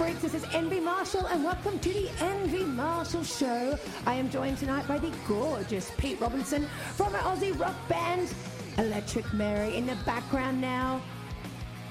[0.00, 0.22] Freaks?
[0.22, 3.78] This is Envy Marshall, and welcome to the Envy Marshall Show.
[4.06, 6.66] I am joined tonight by the gorgeous Pete Robinson
[6.96, 8.32] from our Aussie rock band
[8.78, 9.76] Electric Mary.
[9.76, 11.02] In the background now,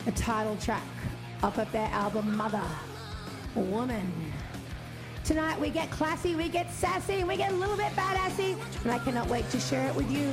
[0.08, 0.82] a title track
[1.44, 2.64] off of their album Mother
[3.54, 4.12] Woman.
[5.24, 8.92] Tonight we get classy, we get sassy, and we get a little bit badassy, and
[8.92, 10.32] I cannot wait to share it with you.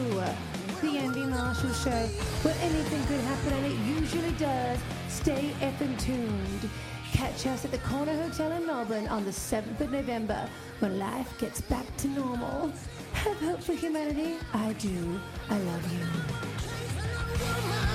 [0.80, 2.06] The Envy Marshall Show,
[2.42, 4.78] where anything could happen, and it usually does.
[5.10, 6.70] Stay effing tuned.
[7.16, 10.46] Catch us at the Corner Hotel in Melbourne on the 7th of November
[10.80, 12.70] when life gets back to normal.
[13.14, 14.34] Have hope for humanity.
[14.52, 15.18] I do.
[15.48, 17.85] I love you.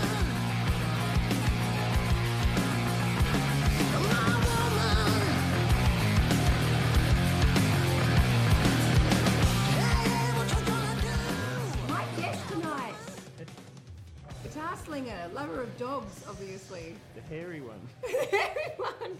[14.91, 16.95] Guitar slinger, lover of dogs, obviously.
[17.15, 17.79] The hairy one.
[18.03, 19.17] Everyone,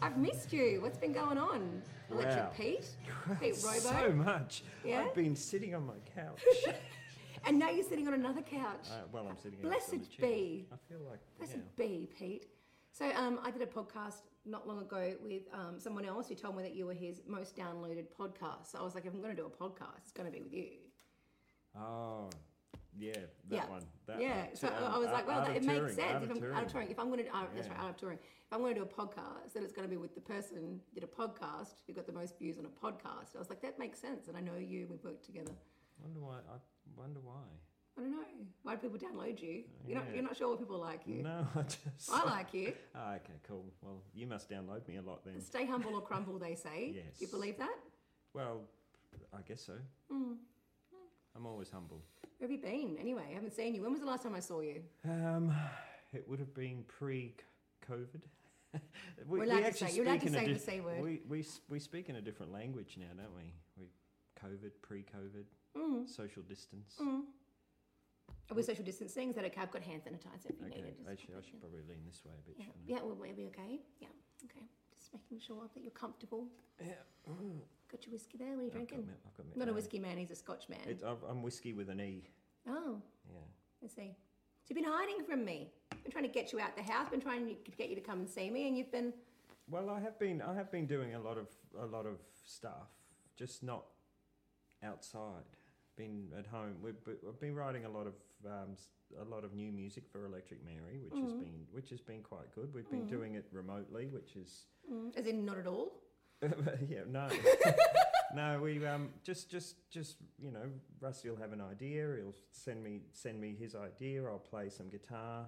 [0.00, 0.80] I've missed you.
[0.80, 1.82] What's been going on?
[2.10, 2.52] Electric Wow.
[2.56, 2.88] Pete,
[3.40, 4.62] Pete Robo, So much.
[4.84, 5.02] Yeah?
[5.02, 6.40] I've been sitting on my couch.
[7.46, 8.86] and now you're sitting on another couch.
[8.90, 9.58] uh, well, I'm sitting.
[9.60, 10.66] Blessed be.
[10.72, 11.20] I feel like.
[11.38, 11.84] Blessed yeah.
[11.84, 12.46] be, Pete.
[12.92, 16.56] So um, I did a podcast not long ago with um, someone else who told
[16.56, 18.70] me that you were his most downloaded podcast.
[18.70, 20.42] So I was like, if I'm going to do a podcast, it's going to be
[20.42, 20.68] with you.
[21.76, 22.30] Oh,
[22.98, 23.66] yeah, that yeah.
[23.68, 23.82] one.
[24.06, 24.46] That yeah.
[24.46, 24.56] one.
[24.56, 26.24] So To- I um, was like, well, that, it makes touring, sense.
[26.24, 26.90] If I'm out of touring.
[26.90, 27.84] if I'm going to, uh, that's right, Yeah.
[27.84, 28.18] out of touring.
[28.18, 30.56] If I'm going to do a podcast, then it's going to be with the person
[30.56, 33.34] who did a podcast who got the most views on a podcast.
[33.34, 34.86] I was like, that makes sense, and I know you.
[34.88, 35.52] We've worked together.
[36.02, 36.36] Wonder why.
[36.36, 36.58] I
[36.96, 37.42] wonder why.
[37.98, 38.18] I don't know
[38.62, 39.64] why do people download you.
[39.86, 40.14] You're not.
[40.14, 41.22] You're not sure what people like you.
[41.22, 42.12] No, I just.
[42.12, 42.72] I like you.
[42.94, 43.64] Ah, okay, cool.
[43.82, 45.40] Well, you must download me a lot then.
[45.40, 46.92] Stay humble or crumble, they say.
[46.92, 47.76] Do you believe that?
[48.34, 48.60] Well,
[49.32, 49.74] I guess so.
[50.10, 50.34] Hmm.
[51.56, 52.02] Always humble.
[52.36, 52.98] Where have you been?
[53.00, 53.80] Anyway, I haven't seen you.
[53.80, 54.82] When was the last time I saw you?
[55.08, 55.50] Um,
[56.12, 58.20] it would have been pre-COVID.
[58.74, 58.80] we,
[59.26, 61.00] We're allowed to say- you're allowed to speak in a say the C word.
[61.02, 63.54] We, we we speak in a different language now, don't we?
[63.78, 63.86] We
[64.38, 65.46] COVID, pre-COVID,
[65.78, 66.06] Mm.
[66.06, 66.92] social distance.
[67.00, 67.22] Mm.
[68.50, 69.30] Are we social distancing?
[69.30, 69.62] Is that okay?
[69.62, 70.96] I've got hand sanitizer if you Okay, need it.
[71.10, 71.60] Actually, I should in.
[71.60, 72.56] probably lean this way a bit.
[72.58, 73.80] Yeah, yeah, will we be okay?
[73.98, 74.08] Yeah,
[74.44, 74.66] okay.
[74.98, 76.48] Just making sure that you're comfortable.
[76.78, 76.92] Yeah.
[77.30, 77.62] Ooh.
[77.90, 78.48] Got your whiskey there?
[78.56, 79.06] What are you I've got drinking?
[79.06, 80.80] me- I've got Not a um, whiskey man, he's a Scotch man.
[80.86, 82.24] It, I've, I'm whiskey with an E.
[82.68, 83.00] oh,
[83.32, 83.38] Yeah.
[83.80, 84.16] let's see.
[84.64, 85.70] So you've been hiding from me.
[86.02, 87.08] Been trying to get you out the house.
[87.10, 89.12] Been trying to get you to come and see me, and you've been.
[89.70, 91.46] Well, I have been I have been doing a lot of
[91.80, 92.88] a lot of stuff,
[93.36, 93.84] just not
[94.82, 95.44] outside.
[95.96, 96.76] Been at home.
[96.82, 98.14] We've, be- I've been writing a lot of
[98.44, 98.88] um, s-
[99.20, 101.40] a lot of new music for Electric Mary, which has Mhm.
[101.40, 102.74] been which has been quite good.
[102.74, 103.08] We've been Mhm.
[103.08, 106.02] doing it remotely, which is Mm, as in, not at all.
[106.88, 107.28] yeah no
[108.34, 110.68] no we um just just just you know
[111.00, 112.06] Rusty will have an idea.
[112.16, 114.24] He'll send me send me his idea.
[114.24, 115.46] I'll play some guitar.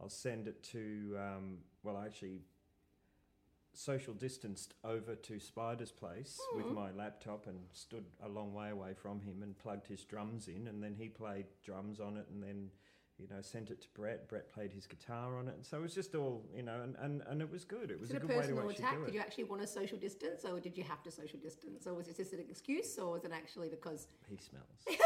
[0.00, 2.40] I'll send it to um, well I actually
[3.74, 6.74] social distanced over to Spider's place with Mhm.
[6.74, 10.66] my laptop and stood a long way away from him and plugged his drums in
[10.68, 12.70] and then he played drums on it and then
[13.22, 14.28] you know sent it to Brett.
[14.28, 16.96] Brett played his guitar on it and so it was just all you know and,
[17.00, 17.90] and, and it was good.
[17.90, 18.98] It was a a good way to actually attack?
[18.98, 21.86] do Did you actually want to social distance, or did you have to social distance,
[21.86, 24.98] or was it just an excuse, or was it actually because He smells.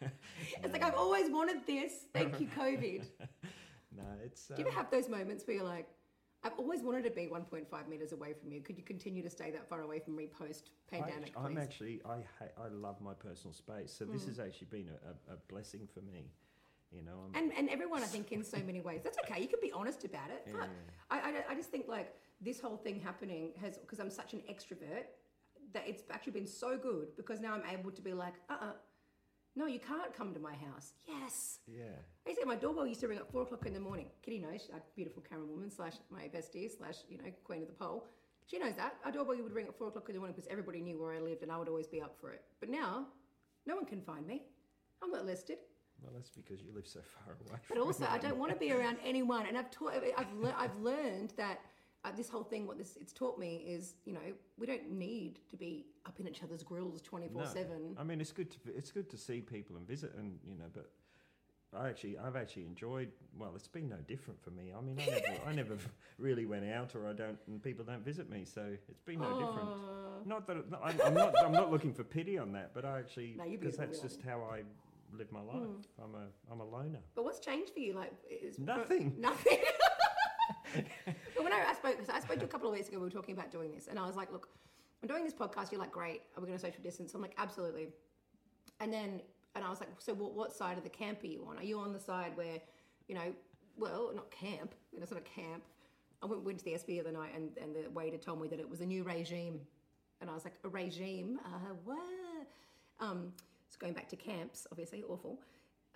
[0.62, 2.06] it's like I've always wanted this?
[2.12, 3.04] Thank you, COVID.
[3.96, 4.46] no, it's.
[4.48, 5.88] Do you ever um, have those moments where you're like,
[6.44, 8.60] I've always wanted to be 1.5 meters away from you.
[8.60, 12.18] Could you continue to stay that far away from me post pandemic, I'm actually I
[12.38, 14.28] ha- I love my personal space, so this Mm.
[14.28, 16.30] has actually been a, a, blessing for me.
[16.92, 19.00] You know, I'm, and, and everyone, I think, in so many ways.
[19.02, 19.40] That's okay.
[19.40, 20.46] You can be honest about it.
[20.46, 20.66] yeah,
[21.10, 24.42] I, I, I just think like this whole thing happening has, because I'm such an
[24.48, 25.06] extrovert,
[25.72, 28.72] that it's actually been so good because now I'm able to be like, uh uh
[29.56, 30.92] no, you can't come to my house.
[31.06, 31.58] Yes.
[31.66, 31.84] yeah,
[32.26, 34.06] I used to, my doorbell used to ring at four o'clock in the morning.
[34.22, 37.74] Kitty knows, a beautiful camera woman slash my bestie slash, you know, queen of the
[37.74, 38.06] pole.
[38.46, 38.96] She knows that.
[39.04, 41.20] Our doorbell would ring at four o'clock in the morning because everybody knew where I
[41.20, 42.42] lived and I would always be up for it.
[42.60, 43.06] But now,
[43.66, 44.42] no one can find me.
[45.02, 45.58] I'm not listed.
[46.02, 47.58] well, that's because you live so far away.
[47.68, 49.46] But also, I don't want to be around anyone.
[49.46, 51.60] And I've taught, I've, le- I've learned that
[52.04, 54.20] uh, this whole thing, what this it's taught me is, you know,
[54.58, 57.96] we don't need to be up in each other's grills twenty four seven.
[57.98, 60.66] I mean, it's good to it's good to see people and visit, and you know,
[60.72, 60.90] but.
[61.76, 63.10] I actually, I've actually enjoyed.
[63.36, 64.72] Well, it's been no different for me.
[64.72, 65.76] I mean, I never, I never
[66.18, 69.40] really went out, or I don't, and people don't visit me, so it's been no
[69.40, 69.70] different.
[70.24, 71.34] Not that no, I'm, I'm not.
[71.44, 74.48] I'm not looking for pity on that, but I actually because beautiful, that's just how
[74.52, 74.62] I
[75.18, 75.66] live my life.
[76.02, 77.00] I'm a I'm a loner.
[77.14, 77.94] But what's changed for you?
[77.94, 79.14] Like, is Nothing.
[79.18, 79.58] Nothing.
[81.68, 83.70] I, spoke, I spoke to a couple of weeks ago, we were talking about doing
[83.72, 84.48] this, and I was like, "Look,
[85.02, 87.34] I'm doing this podcast." You're like, "Great, are we going to social distance?" I'm like,
[87.38, 87.88] "Absolutely."
[88.80, 89.20] And then,
[89.54, 91.58] and I was like, "So, what, what side of the camp are you on?
[91.58, 92.58] Are you on the side where,
[93.08, 93.32] you know,
[93.76, 95.64] well, not camp, you know, it's not a camp,
[96.22, 98.48] I went, went to the SB the other night, and, and the waiter told me
[98.48, 99.60] that it was a new regime,
[100.20, 101.38] and I was like, a regime?
[101.44, 101.98] Uh, what?
[102.98, 103.32] Um,
[103.66, 105.38] it's going back to camps, obviously, awful.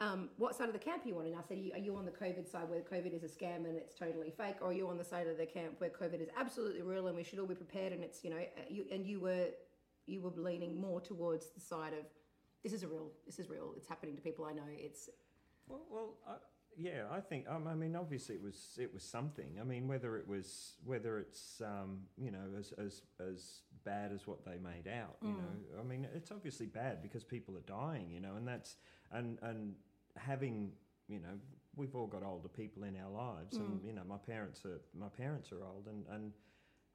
[0.00, 1.26] Um, what side of the camp are you on?
[1.26, 3.76] And I said, are you on the COVID side where COVID is a scam and
[3.76, 6.28] it's totally fake, or are you on the side of the camp where COVID is
[6.38, 7.92] absolutely real and we should all be prepared?
[7.92, 9.46] And it's you know, uh, you, and you were
[10.06, 12.04] you were leaning more towards the side of
[12.62, 13.72] this is a real, this is real.
[13.76, 14.62] It's happening to people I know.
[14.68, 15.08] It's
[15.68, 16.34] Well, well I,
[16.76, 17.46] yeah, I think.
[17.48, 19.58] Um, I mean, obviously, it was it was something.
[19.60, 24.26] I mean, whether it was whether it's um, you know as as as bad as
[24.26, 25.16] what they made out.
[25.22, 28.10] You know, I mean, it's obviously bad because people are dying.
[28.12, 28.76] You know, and that's
[29.10, 29.74] and and
[30.18, 30.72] having
[31.08, 31.38] you know
[31.76, 35.08] we've all got older people in our lives, and you know my parents are my
[35.08, 36.32] parents are old, and and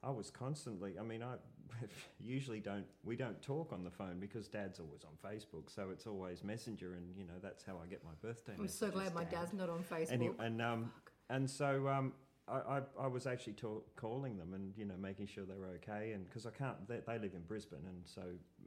[0.03, 0.99] I was constantly.
[0.99, 1.35] I mean, I
[2.19, 2.85] usually don't.
[3.03, 6.93] We don't talk on the phone because Dad's always on Facebook, so it's always Messenger,
[6.93, 8.53] and you know that's how I get my birthday.
[8.59, 9.31] I'm so glad my Dad.
[9.31, 10.11] dad's not on Facebook.
[10.11, 10.91] Any, and um,
[11.29, 12.13] and so um,
[12.47, 15.79] I, I, I was actually talk, calling them and you know making sure they were
[15.81, 18.21] okay, and because I can't, they, they live in Brisbane, and so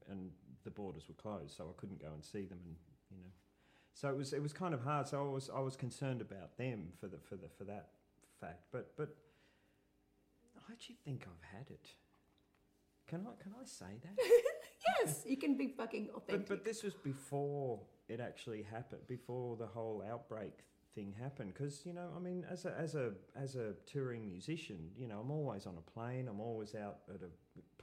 [0.08, 0.30] and
[0.64, 2.76] the borders were closed, so I couldn't go and see them, and
[3.10, 3.30] you know,
[3.96, 5.08] so it was it was kind of hard.
[5.08, 7.88] So I was I was concerned about them for the for the for that
[8.38, 9.16] fact, but but
[10.54, 11.88] I actually think I've had it.
[13.08, 14.18] Can I can I say that?
[15.00, 16.46] yes, you can be fucking authentic.
[16.46, 20.52] But, but this was before it actually happened, before the whole outbreak
[20.94, 21.54] thing happened.
[21.54, 25.20] Because you know, I mean, as a as a as a touring musician, you know,
[25.20, 26.28] I'm always on a plane.
[26.28, 27.30] I'm always out at a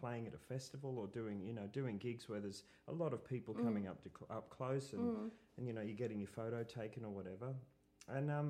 [0.03, 3.19] playing at a festival or doing you know doing gigs where there's a lot of
[3.33, 5.01] people coming up to cl- up close and
[5.57, 7.49] and you know you're getting your photo taken or whatever.
[8.17, 8.47] And um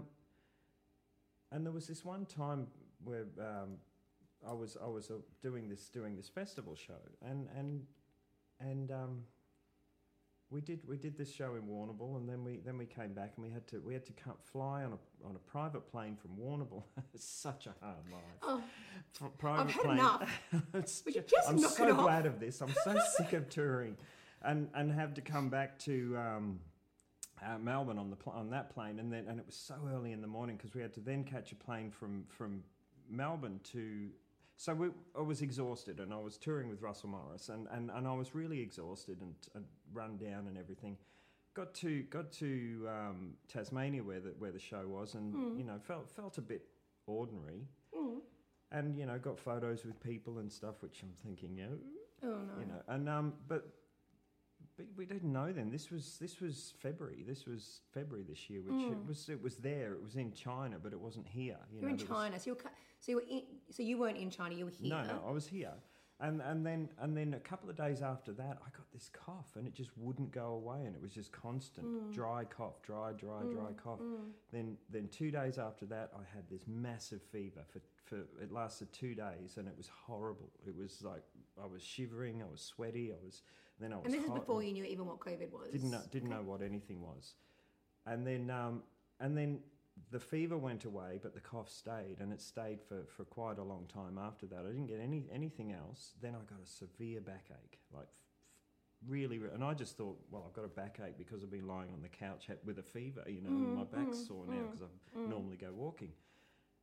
[1.52, 2.68] and there was this one time
[3.04, 3.78] where um,
[4.48, 7.84] I was I was uh, doing this doing this festival show and and
[8.60, 9.24] and um,
[10.54, 13.34] we did we did this show in Warrnambool, and then we then we came back
[13.36, 16.16] and we had to we had to cut, fly on a on a private plane
[16.16, 16.84] from Warrnambool.
[17.14, 18.62] it's such a hard life.
[19.22, 19.98] oh, private had plane.
[19.98, 20.42] enough.
[20.76, 21.98] It's Would you just I'm knock so it off?
[22.04, 22.62] glad of this.
[22.62, 23.98] I'm so sick of touring,
[24.44, 26.16] and and have to come back to.
[26.18, 26.60] Um,
[27.46, 30.14] uh, Melbourne on the pl- on that plane, and then and it was so early
[30.14, 32.64] in the morning because we had to then catch a plane from from
[33.10, 34.08] Melbourne to.
[34.56, 38.08] So we, I was exhausted, and I was touring with Russell Morris, and, and, and
[38.08, 40.98] I was really exhausted and, and run down and everything.
[41.54, 45.58] Got to got to um, Tasmania where the where the show was, and Hmm.
[45.58, 46.66] you know felt felt a bit
[47.06, 47.68] ordinary,
[48.72, 51.78] and you know got photos with people and stuff, which I'm thinking, you know,
[52.24, 52.60] oh no.
[52.60, 53.68] you know, and um, but
[54.76, 55.70] but we didn't know then.
[55.70, 57.24] This was this was February.
[57.28, 59.94] This was February this year, which it was it was there.
[59.94, 61.58] It was in China, but it wasn't here.
[61.72, 62.62] You You're know, in there was- China, so you were,
[63.00, 64.56] so you were in, so you weren't in China.
[64.56, 64.90] You were here.
[64.90, 65.74] no, no, I was here,
[66.20, 69.56] and and then and then a couple of days after that, I got this cough,
[69.56, 72.12] and it just wouldn't go away, and it was just constant Mm.
[72.14, 74.00] dry cough, dry, dry, dry cough.
[74.52, 78.92] Then then two days after that, I had this massive fever for for it lasted
[78.94, 80.52] two days, and it was horrible.
[80.66, 81.24] It was like
[81.62, 83.42] I was shivering, I was sweaty, I was
[83.80, 85.72] then I was And this is before you knew even what COVID was.
[85.72, 87.34] didn't know, didn't know what anything was,
[88.06, 88.84] and then um,
[89.20, 89.60] and then
[90.12, 93.64] the fever went away, but the cough stayed, and it stayed for, for quite a
[93.64, 94.60] long time after that.
[94.60, 96.14] I didn't get any anything else.
[96.22, 98.08] Then I got a severe backache, like
[99.08, 101.90] really, re- and I just thought, well, I've got a backache because I've been lying
[101.94, 104.54] on the couch with a fever, you know, and mm, my back's mm, sore now
[104.54, 106.12] mm, because I normally go walking,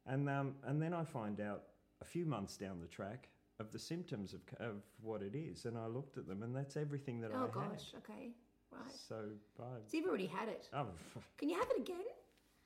[0.06, 1.62] and um, and then I find out
[2.00, 3.28] a few months down the track.
[3.58, 6.78] Of the symptoms of, of what it is, and I looked at them, and that's
[6.78, 7.52] everything that I Oh had.
[7.52, 7.92] gosh.
[7.98, 8.30] Okay.
[8.72, 8.90] Right.
[9.06, 9.16] So,
[9.58, 9.64] bye.
[9.86, 10.66] So you've already had it.
[10.72, 10.86] Oh,
[11.36, 11.98] Can you have it again?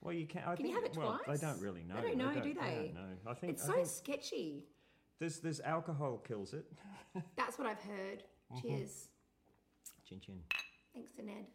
[0.05, 0.43] Well, you can.
[0.45, 1.39] I Can you think, have it well, twice?
[1.39, 1.95] They don't really know.
[1.95, 2.91] They don't know, do they?
[2.93, 3.31] don't know.
[3.31, 3.53] I think.
[3.53, 4.63] It's I so think sketchy.
[5.19, 6.65] there's there's alcohol kills it.
[7.35, 8.23] That's what I've heard.
[8.53, 8.67] Mm-hmm.
[8.67, 9.09] Cheers.
[10.07, 10.39] Chin chin.
[10.93, 11.45] Thanks to Ned.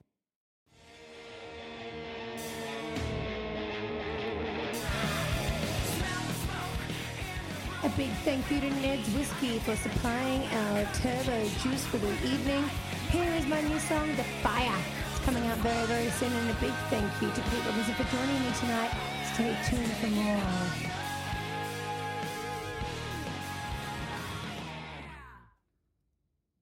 [7.83, 12.65] A big thank you to Ned's Whiskey for supplying our turbo juice for the evening.
[13.11, 15.00] Here is my new song, The Fire.
[15.21, 18.05] It's coming out very, very soon, and a big thank you to Pete Robinson for
[18.05, 18.91] joining me tonight.
[19.35, 20.41] Stay tuned for more.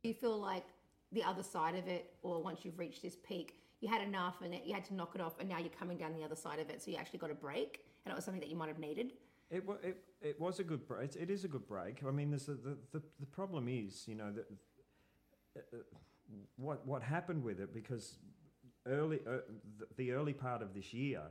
[0.03, 0.65] Do you feel like
[1.12, 4.53] the other side of it, or once you've reached this peak, you had enough and
[4.53, 6.59] it, you had to knock it off, and now you're coming down the other side
[6.59, 8.69] of it, so you actually got a break, and it was something that you might
[8.69, 9.12] have needed?
[9.53, 11.15] It, it, it was a good break.
[11.15, 12.03] It is a good break.
[12.05, 14.47] I mean, there's a, the, the the problem is, you know, that
[15.57, 15.77] uh,
[16.57, 18.19] what what happened with it because
[18.87, 19.38] early uh,
[19.78, 21.23] the, the early part of this year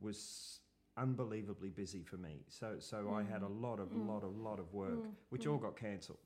[0.00, 0.60] was
[0.96, 2.44] unbelievably busy for me.
[2.48, 3.62] So so I had a mm.
[3.62, 4.08] lot of mm.
[4.08, 5.10] lot of lot of work, mm.
[5.30, 6.18] which all got cancelled.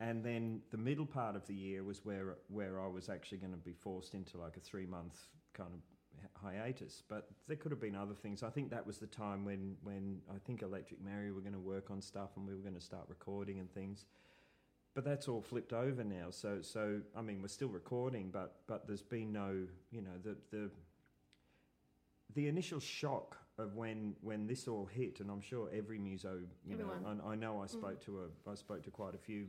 [0.00, 3.52] And then the middle part of the year was where where I was actually going
[3.52, 5.16] to be forced into like a three month
[5.54, 5.80] kind of
[6.40, 7.02] hiatus.
[7.08, 8.42] But there could have been other things.
[8.42, 11.58] I think that was the time when when I think Electric Mary were going to
[11.58, 14.06] work on stuff and we were going to start recording and things.
[14.98, 16.30] But that's all flipped over now.
[16.30, 20.34] So so I mean we're still recording, but but there's been no you know the
[20.50, 20.68] the
[22.34, 26.72] the initial shock of when when this all hit, and I'm sure every muso, you
[26.72, 27.04] Everyone.
[27.04, 29.46] know, I, I know I spoke to a I spoke to quite a few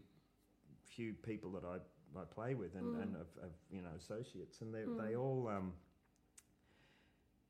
[0.86, 1.78] few people that I,
[2.20, 3.02] I play with and, Mm.
[3.02, 5.04] and of, of you know associates, and they Mm.
[5.04, 5.74] they all um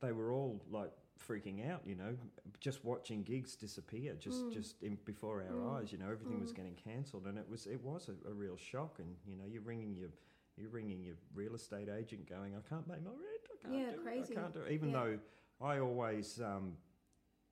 [0.01, 2.15] they were all like freaking out, you know,
[2.59, 4.51] just watching gigs disappear just Mm.
[4.51, 5.75] just in, before our Mm.
[5.81, 5.91] eyes.
[5.91, 6.55] You know, everything was Mm.
[6.55, 8.99] getting cancelled, and it was it was a, a real shock.
[8.99, 10.09] And you know, you're ringing your
[10.57, 13.47] you're ringing your real estate agent, going, "I can't pay my rent.
[13.53, 14.33] I can't Yeah, do crazy.
[14.33, 14.37] it.
[14.37, 14.99] I can't do it." Even Yeah.
[14.99, 15.19] though
[15.61, 16.77] I always, um,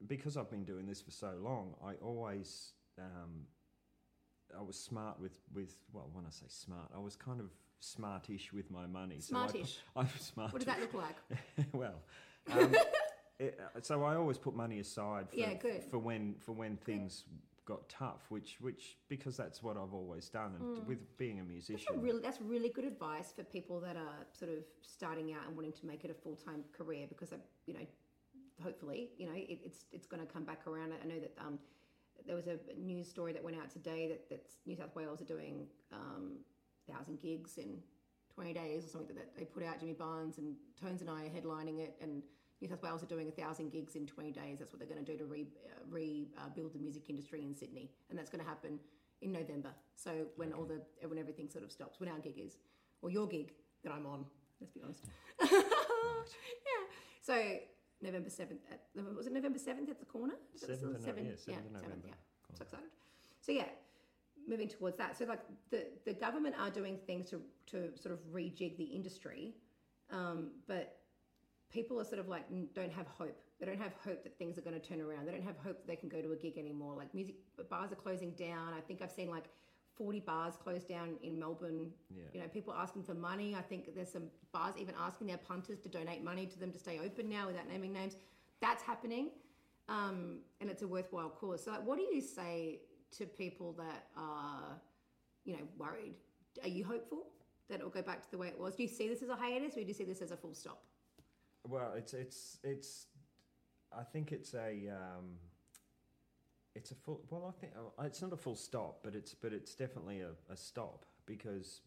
[0.08, 2.74] because I've been doing this for so long, I always.
[2.98, 3.48] Um,
[4.58, 7.52] I was smart with, with well, when I say smart, I was kind of
[7.82, 9.20] smartish with my money.
[9.20, 9.78] So I Smartish.
[9.96, 10.54] I'm smart.
[10.54, 11.18] What does that look like?
[11.74, 12.02] well,
[12.52, 12.76] um,
[13.40, 15.84] it, uh, so I always put money aside for, Yeah, good.
[15.90, 17.24] for when for when things
[17.66, 20.86] got tough, which which because that's what I've always done, and Mm.
[20.88, 24.26] with being a That's musician, a really that's really good advice for people that are
[24.32, 27.38] sort of starting out and wanting to make it a full time career because I,
[27.66, 27.86] you know,
[28.64, 30.94] hopefully, you know, it, it's it's going to come back around.
[30.94, 31.60] I know that um,
[32.26, 35.26] there was a news story that went out today that that New South Wales are
[35.26, 36.38] doing um,
[36.90, 37.80] thousand gigs in
[38.34, 39.78] twenty days or something that, that they put out.
[39.80, 42.24] Jimmy Barnes and Tones and I are headlining it, and
[42.62, 44.60] New South Wales are doing a thousand gigs in twenty days.
[44.60, 47.92] That's what they're going to do to re uh, rebuild the music industry in Sydney,
[48.10, 48.80] and that's going to happen
[49.22, 49.70] in November.
[49.96, 52.58] So when all the when everything sort of stops, when our gig is,
[53.02, 54.26] or your gig that I'm on,
[54.60, 55.06] let's be honest.
[55.42, 56.84] yeah.
[57.22, 57.58] So
[58.02, 58.62] November seventh.
[59.16, 60.34] Was it November seventh at the corner?
[60.56, 61.16] Is Seventh of No- yeah, seventh?
[61.16, 62.08] seventh of seventh, November.
[62.08, 62.14] yeah.
[62.58, 62.90] So excited.
[63.42, 63.66] So yeah,
[64.48, 65.18] moving towards that.
[65.18, 69.54] So like the the government are doing things to to sort of rejig the industry,
[70.12, 70.98] um, but
[71.72, 73.40] people are sort of like don't have hope.
[73.60, 75.26] They don't have hope that things are going to turn around.
[75.26, 76.96] They don't have hope that they can go to a gig anymore.
[76.96, 77.36] Like music
[77.70, 78.74] bars are closing down.
[78.78, 79.46] I think I've seen like
[79.98, 81.92] 40 bars closed down in Melbourne.
[82.16, 82.24] Yeah.
[82.34, 83.56] You know, people asking for money.
[83.56, 86.80] I think there's some bars even asking their punters to donate money to them to
[86.80, 88.16] stay open now without naming names.
[88.62, 89.30] That's happening.
[89.90, 91.64] Um, and it's a worthwhile cause.
[91.64, 92.82] So, like, what do you say
[93.18, 94.80] to people that are,
[95.46, 96.16] you know, worried?
[96.62, 97.28] Are you hopeful
[97.70, 98.76] that it'll go back to the way it was?
[98.76, 100.54] Do you see this as a hiatus, or do you see this as a full
[100.54, 100.84] stop?
[101.66, 103.08] Well, it's it's it's.
[103.98, 104.90] I think it's a.
[104.90, 105.38] Um,
[106.76, 107.22] it's a full.
[107.30, 110.32] Well, I think oh, it's not a full stop, but it's but it's definitely a,
[110.52, 111.82] a stop because.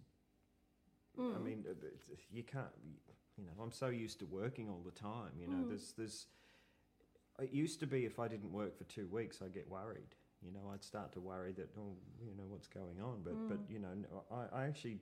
[1.19, 1.45] I Mm.
[1.45, 1.75] mean, uh,
[2.33, 2.69] you can't.
[3.37, 5.33] You know, I'm so used to working all the time.
[5.39, 5.69] You know, Mm.
[5.69, 6.27] there's there's.
[7.41, 10.15] It used to be if I didn't work for two weeks, I'd get worried.
[10.41, 13.23] You know, I'd start to worry that oh, you know, what's going on.
[13.25, 13.71] But but Mm.
[13.73, 13.95] you know,
[14.31, 14.99] I, I actually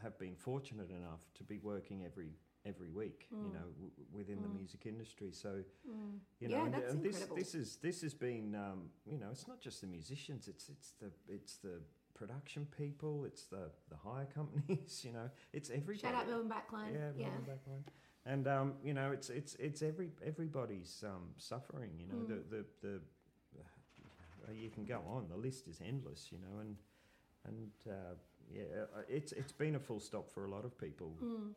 [0.00, 2.36] have been fortunate enough to be working every
[2.68, 3.26] every week.
[3.30, 3.52] You Mm.
[3.54, 4.56] know, w- within the Mm.
[4.60, 5.32] music industry.
[5.32, 5.50] So
[5.88, 6.20] Mm.
[6.40, 9.46] you know, Yeah, and, and this this is this has been um, you know, it's
[9.48, 10.48] not just the musicians.
[10.48, 11.80] It's it's the it's the
[12.14, 13.24] production people.
[13.24, 15.04] It's the the hire companies.
[15.04, 15.98] You know, it's everybody.
[15.98, 16.92] Shout out Melbourne Backline.
[16.94, 17.28] Yeah, yeah.
[17.30, 17.84] Melbourne Backline.
[18.24, 21.92] And um, you know, it's it's it's every everybody's um, suffering.
[22.00, 22.28] You know, Mm.
[22.28, 23.00] the the the
[24.48, 25.28] uh, you can go on.
[25.28, 26.30] The list is endless.
[26.32, 26.76] You know, and
[27.44, 28.14] and uh,
[28.50, 28.62] yeah,
[28.96, 31.54] uh, it's it's been a full stop for a lot of people Mm.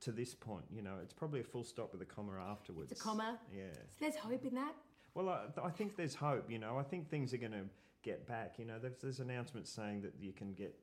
[0.00, 0.64] To this point.
[0.70, 2.92] You know, it's probably a full stop with a comma afterwards.
[2.92, 3.38] It's a comma.
[3.54, 3.64] Yeah.
[3.72, 4.74] So there's hope in that.
[5.14, 6.50] Well, I, I think there's hope.
[6.50, 7.64] You know, I think things are going to
[8.02, 8.54] get back.
[8.58, 10.74] You know, there's, there's announcements saying that you can get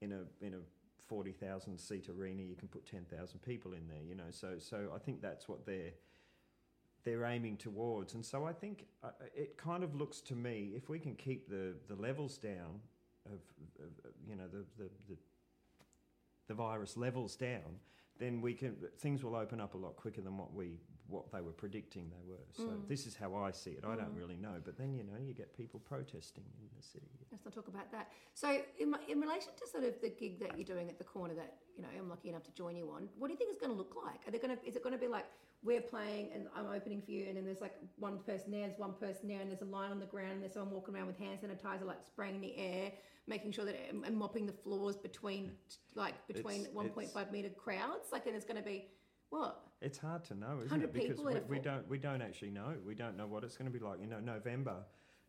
[0.00, 0.58] in a in a
[1.06, 4.02] forty thousand seat arena, you can put ten thousand people in there.
[4.06, 5.92] You know, so so I think that's what they're
[7.04, 8.14] they're aiming towards.
[8.14, 11.48] And so I think uh, it kind of looks to me if we can keep
[11.48, 12.80] the the levels down
[13.26, 13.40] of,
[13.78, 15.16] of of, you know the the, the
[16.48, 17.78] the virus levels down,
[18.20, 20.78] then we can things will open up a lot quicker than what we
[21.10, 22.44] what they were predicting they were.
[22.52, 22.88] So Mm.
[22.88, 23.84] this is how I see it.
[23.84, 24.18] I don't Mm.
[24.18, 27.06] really know, but then you know you get people protesting in the city.
[27.30, 28.12] Let's not talk about that.
[28.34, 31.04] So, in, my- in relation to sort of the gig that you're doing at the
[31.04, 33.50] corner that you know I'm lucky enough to join you on, what do you think
[33.50, 34.26] it's going to look like?
[34.26, 34.66] Are they going to?
[34.66, 35.26] Is it going to be like
[35.62, 38.78] we're playing and I'm opening for you, and then there's like one person there, there's
[38.78, 41.06] one person there, and there's a line on the ground, and there's someone walking around
[41.08, 42.92] with hand sanitizer, like spraying in the air,
[43.26, 45.54] making sure that and mopping the floors between
[45.94, 48.10] like between It's- 1.5 meter crowds.
[48.10, 48.88] Like, and it's going to be
[49.30, 49.62] what?
[49.80, 50.92] It's hard to know, isn't it?
[50.92, 52.74] Because we, we don't we don't actually know.
[52.86, 54.00] We don't know what it's going to be like.
[54.00, 54.76] You know, November,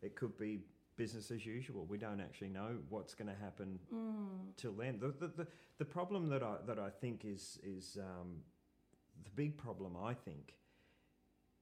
[0.02, 0.60] it could be
[0.96, 1.86] business as usual.
[1.86, 4.54] We don't actually know what's going to happen Mm.
[4.56, 4.98] till then.
[4.98, 5.46] The, the, the,
[5.78, 8.42] the problem that I that I think is is um,
[9.24, 9.96] the big problem.
[9.96, 10.54] I think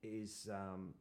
[0.02, 0.94] is um,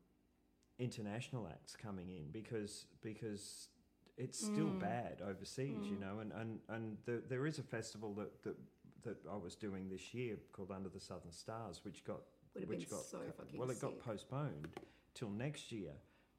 [0.77, 3.69] international acts coming in because because
[4.17, 4.79] it's still Mm.
[4.79, 6.01] bad overseas, you Mm.
[6.01, 8.57] know, and and and the, there is a festival that that
[9.03, 12.21] that I was doing this year called Under the Southern Stars, which got
[12.65, 14.03] which got so fucking well, it got sick.
[14.03, 14.67] postponed
[15.13, 15.91] till next year.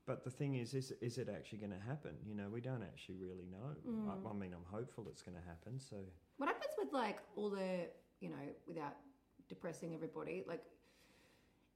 [0.07, 2.17] But the thing is, is is it actually going to happen?
[2.27, 3.77] You know, we don't actually really know.
[3.89, 4.09] Mm.
[4.09, 5.79] I, I mean, I'm hopeful it's going to happen.
[5.79, 5.97] So
[6.39, 7.87] What happens with like all the,
[8.21, 8.97] you know, without
[9.49, 10.63] depressing everybody, like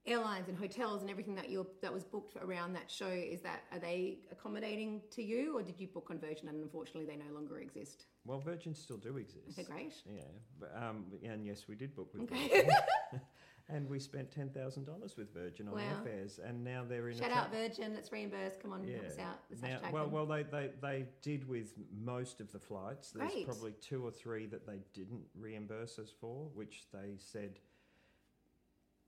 [0.07, 3.07] airlines and hotels and everything that you that was booked around that show?
[3.07, 7.05] Is that are they accommodating to you, or did you book on Virgin and unfortunately
[7.05, 8.05] they no longer exist?
[8.25, 9.59] well, Virgin still do exist.
[9.59, 9.93] Okay, great.
[10.11, 10.21] Yeah,
[10.59, 12.47] but, um, and yes, we did book with Okay.
[12.49, 12.71] Virgin.
[13.69, 15.81] and we spent ten thousand dollars with Virgin on Wow.
[16.03, 17.15] airfares, and now they're in.
[17.15, 18.53] A Shout out Virgin, let's reimburse.
[18.61, 19.39] Come on, help us out.
[19.49, 20.11] Let's Now, well, them.
[20.13, 23.11] well, they, they, they did with most of the flights.
[23.11, 23.45] There's Great.
[23.45, 27.59] probably two or three that they didn't reimburse us for, which they said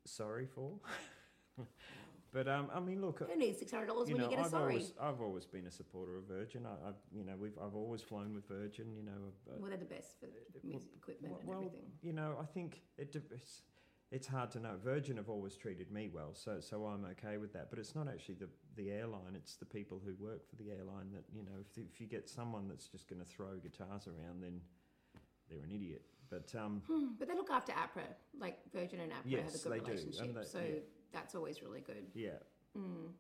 [0.08, 0.72] sorry for.
[2.34, 4.44] but um, I mean, look, Who needs six hundred dollars when know, you get a
[4.44, 4.74] I've sorry?
[4.74, 6.66] always I've always been a supporter of Virgin.
[6.66, 8.94] I, I've you know we've I've always flown with Virgin.
[8.96, 10.28] You know, uh, Well, they're the best for
[10.64, 11.86] music equipment and well, everything.
[12.02, 13.62] you know, I think it, it's,
[14.12, 14.76] it's hard to know.
[14.84, 17.70] Virgin have always treated me well, so so I'm okay with that.
[17.70, 21.12] But it's not actually the the airline; it's the people who work for the airline
[21.14, 21.58] that you know.
[21.60, 24.62] If if you get someone that's just going to throw guitars around, then
[25.50, 26.04] they're an idiot.
[26.30, 28.04] But um, Hmm, But they look after APRA,
[28.40, 30.36] like Virgin and APRA Yes, have a good they do, and relationship.
[30.36, 30.80] they- so yeah.
[31.12, 32.06] that's always really good.
[32.14, 32.40] yeah.
[32.78, 33.12] Mm.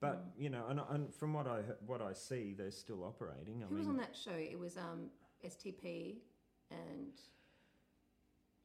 [0.00, 3.62] But you know, and, and from what I what I see, they're still operating.
[3.62, 4.32] I Who mean, was on that show?
[4.34, 5.10] It was um,
[5.44, 6.16] STP
[6.70, 7.12] and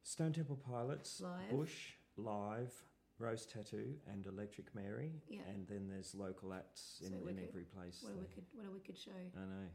[0.02, 1.50] Stone Temple Pilots, Live.
[1.50, 2.72] Bush, Live,
[3.18, 5.12] Rose Tattoo, and Electric Mary.
[5.28, 5.40] Yeah.
[5.52, 8.00] And then there's local acts in, So in every place.
[8.02, 9.10] what a wicked, what a wicked show.
[9.36, 9.68] I know.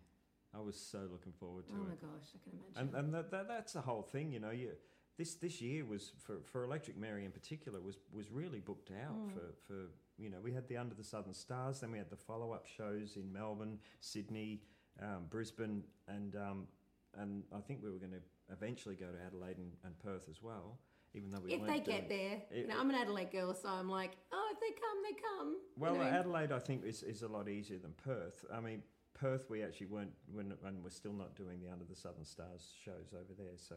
[0.56, 1.78] I was so looking forward to it.
[1.80, 2.96] Oh my gosh, I can imagine.
[2.96, 4.52] And and that, that that's the whole thing, you know.
[4.52, 4.72] You
[5.18, 9.16] this this year was for, for Electric Mary in particular was was really booked out
[9.16, 9.34] Mm.
[9.34, 9.80] for, for
[10.18, 12.66] you know we had the Under the Southern Stars, then we had the follow up
[12.68, 14.62] shows in Melbourne, Sydney,
[15.02, 16.68] um, Brisbane, and um,
[17.18, 18.22] and I think we were going to
[18.54, 20.80] eventually go to Adelaide and, and Perth as well.
[21.16, 23.68] Even though we if they doing- get there, you know, I'm an Adelaide girl, so
[23.68, 25.50] I'm like, oh, if they come, they come.
[25.54, 26.04] you Well, know.
[26.04, 28.46] Adelaide, I think, is, is a lot easier than Perth.
[28.54, 28.84] I mean,
[29.20, 32.70] Perth, we actually weren't, when, and we're still not doing the Under the Southern Stars
[32.86, 33.76] shows over there, so,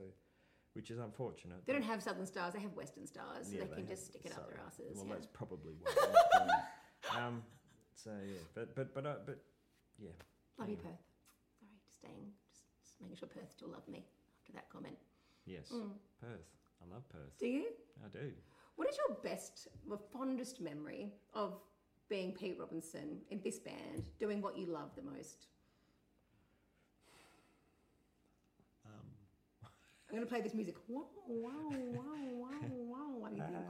[0.74, 1.58] which is unfortunate.
[1.66, 4.06] they don't have Southern Stars; they have Western Stars, so Yeah, they can have- just
[4.06, 4.96] stick it up their asses.
[4.96, 5.14] Well, yeah.
[5.14, 5.90] that's probably why.
[5.94, 7.16] they're not doing it.
[7.22, 7.42] um,
[7.94, 9.38] so yeah, but but but uh, but
[9.98, 10.10] yeah.
[10.58, 10.90] Love you, anyway.
[10.90, 11.02] Perth.
[11.58, 14.06] Sorry, just staying, just, just making sure Perth still love me
[14.40, 14.96] after that comment.
[15.44, 15.90] Yes, Mm.
[16.20, 16.48] Perth.
[16.82, 17.36] I love Perth.
[17.38, 17.66] Do you?
[18.04, 18.30] I do.
[18.76, 21.58] What is your best, or fondest memory of
[22.12, 25.46] being Pete Robinson in this band, doing what you love the most?
[28.84, 29.06] Um,
[30.10, 30.74] I'm going to play this music.
[30.88, 32.02] Wow, wow, wow,
[32.34, 33.08] wow, wow.
[33.18, 33.64] What do you think?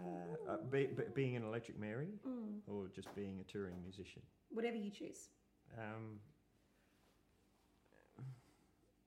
[0.48, 4.22] uh, uh, be, be, being an Electric Mary, Mm, or just being a touring musician.
[4.50, 5.28] whatever you choose.
[5.78, 6.18] Um,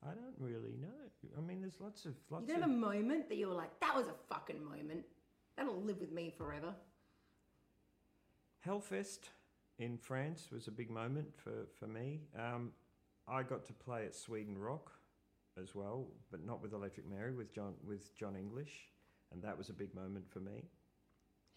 [0.02, 1.02] I don't really know.
[1.38, 3.56] I mean, there's lots of lots You don't of have a moment that you were
[3.56, 5.04] like, that was a fucking moment.
[5.58, 6.74] That'll live with me forever.
[8.66, 9.30] Hellfest
[9.78, 12.22] in France was a big moment for for me.
[12.38, 12.72] Um,
[13.28, 14.92] I got to play at Sweden Rock
[15.62, 18.74] as well, but not with Electric Mary, with Jon with Jon English,
[19.32, 20.64] and that was a big moment for me.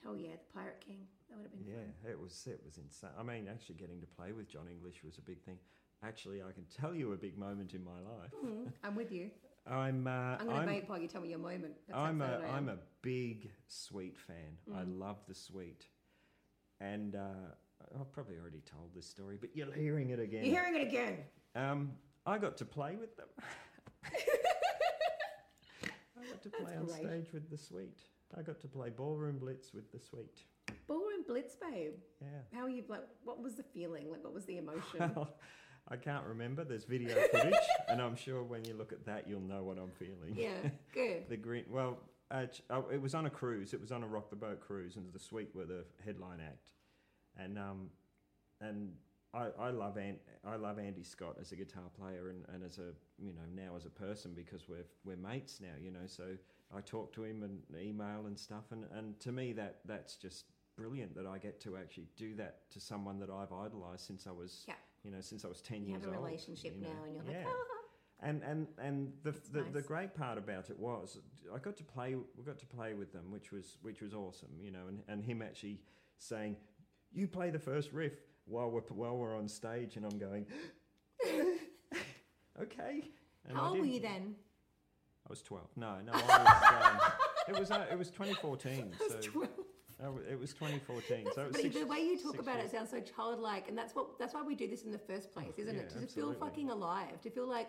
[0.03, 1.07] Hell yeah, the Pirate King.
[1.29, 2.11] That would have been Yeah, fun.
[2.12, 3.11] it was it was insane.
[3.18, 5.59] I mean, actually getting to play with Jon English was a big thing.
[6.05, 8.33] Actually, I can tell you a big moment in my life.
[8.44, 9.31] Mm, I'm with you.
[9.66, 11.75] I'm uh, I'm going to I'm, while you tell me your moment.
[11.88, 14.59] That's I'm a I I'm a big Sweet fan.
[14.75, 14.99] I Mm.
[15.01, 15.85] love the Sweet,
[16.80, 17.54] and uh,
[18.00, 20.44] I've probably already told this story, but you're hearing it again.
[20.44, 21.18] You're hearing it again.
[21.54, 21.92] Um,
[22.26, 23.28] I got to play with them.
[26.16, 26.96] I got to play on great.
[26.96, 27.98] stage with the Sweet.
[28.36, 30.42] I got to play Ballroom Blitz with the Sweet.
[30.86, 31.94] Ballroom Blitz, babe.
[32.20, 32.28] Yeah.
[32.52, 32.84] How are you?
[32.88, 34.10] Like, what was the feeling?
[34.10, 35.12] Like, what was the emotion?
[35.16, 35.34] Well,
[35.90, 36.64] I can't remember.
[36.64, 37.54] There's video footage,
[37.88, 40.34] and I'm sure when you look at that, you'll know what I'm feeling.
[40.34, 41.30] yeah, good.
[41.30, 41.64] The green.
[41.70, 41.96] Well,
[42.30, 43.72] uh, oh, it was on a cruise.
[43.74, 46.68] It was on a rock the boat cruise, and the Sweet were the headline act,
[47.38, 47.88] and um,
[48.60, 48.92] and
[49.34, 52.78] I, I love An- I love Andy Scott as a guitar player and, and as
[52.78, 55.74] a you know now as a person because we're we're mates now.
[55.80, 56.24] You know, so
[56.76, 60.44] I talk to him and email and stuff, and, and to me that that's just
[60.76, 64.32] brilliant that I get to actually do that to someone that I've idolised since I
[64.32, 64.74] was Yeah.
[65.02, 66.24] you know since I was ten You years have a old.
[66.26, 66.88] relationship you know.
[66.92, 67.44] now, and you're Yeah.
[67.46, 67.77] like, ah.
[68.20, 71.18] And and and the the, the great part about it was
[71.54, 74.48] I got to play we got to play with them, which was which was awesome,
[74.61, 75.78] you know, and, and him actually
[76.18, 76.57] saying,
[77.12, 78.14] "You play the first riff
[78.46, 80.46] while we're while we're on stage," and I'm going,
[82.61, 83.04] "Okay."
[83.48, 84.35] And How old were you then?
[85.26, 85.68] I was twelve.
[85.76, 87.00] No, no, I was.
[87.00, 88.94] Um, it was uh, it was 2014.
[89.00, 89.48] I was so 12.
[90.02, 91.28] uh, it was 2014.
[91.35, 92.72] so it was But six, the way you talk about years.
[92.72, 95.31] it sounds so childlike, and that's what that's why we do this in the first
[95.33, 95.90] place, isn't Yeah, it?
[95.90, 96.35] To absolutely.
[96.35, 97.68] feel fucking alive, to feel like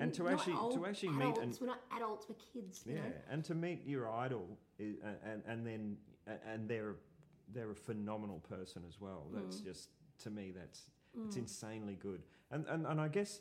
[0.00, 2.84] And to actually- to old actually meet and- we're not adults, we're kids.
[2.86, 3.14] You Yeah, know?
[3.30, 6.96] and to meet your idol is, and, and and then and they're
[7.48, 9.26] they're a phenomenal person as well.
[9.30, 9.42] Mm.
[9.42, 11.26] That's just to me that's mm.
[11.26, 12.22] it's insanely good.
[12.50, 13.40] And, and and I guess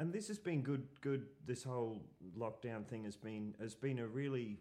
[0.00, 2.04] and this has been good good this whole
[2.36, 4.58] lockdown thing has been has been a really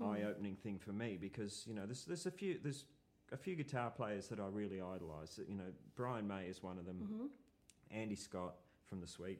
[0.00, 0.06] mm.
[0.06, 2.86] eye opening thing for me because you know there's there's a few there's
[3.32, 5.38] a few guitar players that I really idolise.
[5.46, 6.96] You know, Brian May is one of them.
[7.02, 7.26] Mm-hmm.
[7.90, 8.54] Andy Scott
[8.86, 9.38] from the Sweet,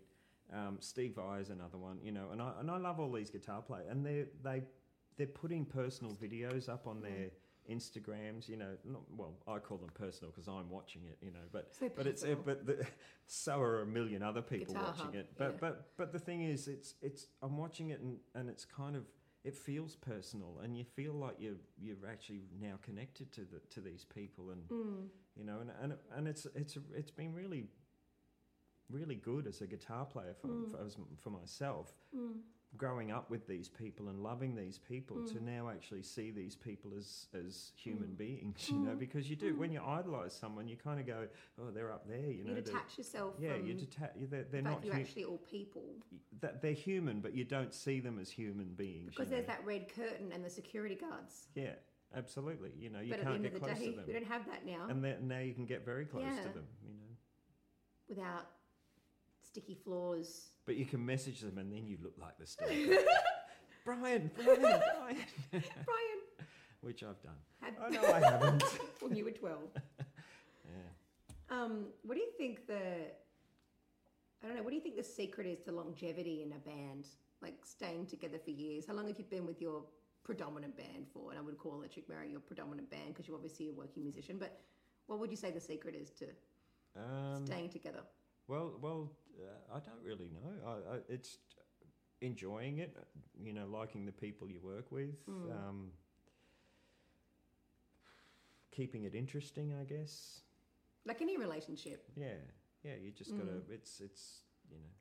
[0.52, 1.98] um, Steve Vai is another one.
[2.02, 4.62] You know, and I and I love all these guitar players, and they they
[5.16, 7.30] they're putting personal videos up on their
[7.70, 8.48] Instagrams.
[8.48, 11.18] You know, not, well, I call them personal because I'm watching it.
[11.20, 12.86] You know, but So but it's but the,
[13.26, 15.30] so are a million other people Guitar watching Hub, it.
[15.36, 15.56] But yeah.
[15.60, 19.04] but but the thing is, it's it's I'm watching it and and it's kind of
[19.42, 23.80] it feels personal and you feel like you're you're actually now connected to the to
[23.80, 25.06] these people and Mm.
[25.34, 27.64] you know and and, and it's it's it's been really
[28.90, 30.70] really good as a guitar player for Mm.
[30.70, 30.78] for,
[31.22, 31.92] for myself
[32.76, 35.32] growing up with these people and loving these people Mm.
[35.32, 39.56] to now actually see these people as as human beings you know because you do
[39.56, 41.26] when you idolize someone you kind of go
[41.60, 44.84] oh they're up there you know you detach yourself yeah you detach they're, they're not
[44.84, 45.82] you're actually all people.
[46.40, 49.54] that they're human but you don't see them as human beings Because you there's know.
[49.54, 51.48] that red curtain and the security guards.
[51.56, 51.74] yeah
[52.14, 54.64] absolutely you know you but can't get close day, to them we don't have that
[54.64, 57.10] now and then- now you can get very close to them you know
[58.08, 58.46] without
[59.50, 60.50] sticky floors.
[60.66, 62.72] But you can message them and then you look like the stalker.
[63.84, 65.16] Brian, Brian, Brian.
[65.50, 66.20] Brian,
[66.82, 67.34] Which I've done.
[67.60, 68.62] had, Oh, no, I haven't.
[69.00, 69.58] when you were 12.
[70.64, 70.74] Yeah.
[71.50, 72.76] Um, what do you think the,
[74.42, 77.06] I don't know, what do you think the secret is to longevity in a band?
[77.42, 78.84] Like staying together for years?
[78.86, 79.82] How long have you been with your
[80.22, 81.30] predominant band for?
[81.30, 84.36] And I would call Electric Mary your predominant band because you're obviously a working musician.
[84.38, 84.60] But
[85.06, 86.26] what would you say the secret is to
[86.96, 88.02] Um, staying together?
[88.50, 89.10] Well, well,
[89.40, 90.50] uh, I don't really know.
[90.66, 91.38] I, I, it's
[92.20, 92.96] enjoying it,
[93.42, 95.50] you know, liking the people you work with, Mm.
[95.52, 95.92] um,
[98.70, 100.40] keeping it interesting, I guess.
[101.06, 102.34] Like any relationship, Yeah,
[102.82, 102.92] yeah.
[103.02, 103.52] You just gotta.
[103.52, 103.70] Mm.
[103.70, 104.92] It's it's you know,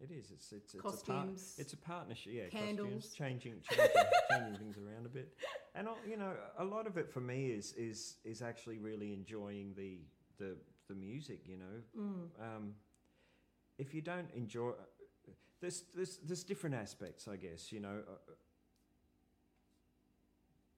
[0.00, 0.30] it is.
[0.30, 1.54] It's it's it's a part, costumes.
[1.58, 2.32] It's a partnership.
[2.34, 2.88] Yeah, Candles.
[2.88, 3.96] costumes, changing changing,
[4.30, 5.34] changing things around a bit,
[5.74, 9.74] and you know, a lot of it for me is is is actually really enjoying
[9.76, 9.98] the
[10.38, 10.56] the
[10.90, 11.40] the music.
[11.46, 12.28] You know, Mm.
[12.46, 12.74] um,
[13.78, 14.72] if you don't enjoy,
[15.60, 17.72] there's there's there's different aspects, I guess.
[17.72, 17.96] You know.
[18.08, 18.32] Uh,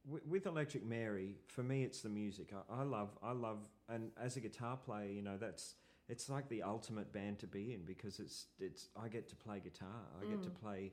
[0.08, 2.52] with, with Electric Mary, for me, it's the music.
[2.52, 5.76] I, I love, I love, and as a guitar player, you know, that's
[6.08, 8.88] it's like the ultimate band to be in because it's it's.
[9.00, 10.02] I get to play guitar.
[10.20, 10.60] I get to Mm.
[10.60, 10.92] play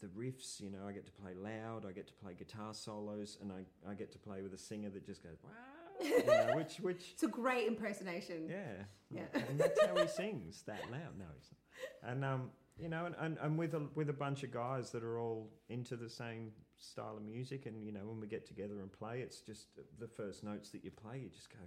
[0.00, 0.60] the riffs.
[0.60, 1.84] You know, I get to play loud.
[1.84, 4.90] I get to play guitar solos, and I, I get to play with a singer
[4.90, 5.50] that just goes wow.
[6.02, 8.48] you know, which which It's a great impersonation.
[8.48, 9.40] yeah, Yeah.
[9.48, 11.16] and that's how he sings that loud.
[11.18, 12.10] No, he's not.
[12.10, 15.02] And um, you know, and, and, and with a with a bunch of guys that
[15.04, 18.80] are all into the same style of music, and you know, when we get together
[18.80, 21.58] and play, it's just the first notes that you play, you just go,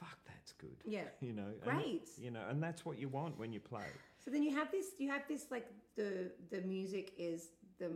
[0.00, 1.02] "Fuck, that's good." Yeah.
[1.20, 3.86] You know, and, you know, and that's what you want when you play.
[4.24, 7.90] So then you have this, you have this like the the music is the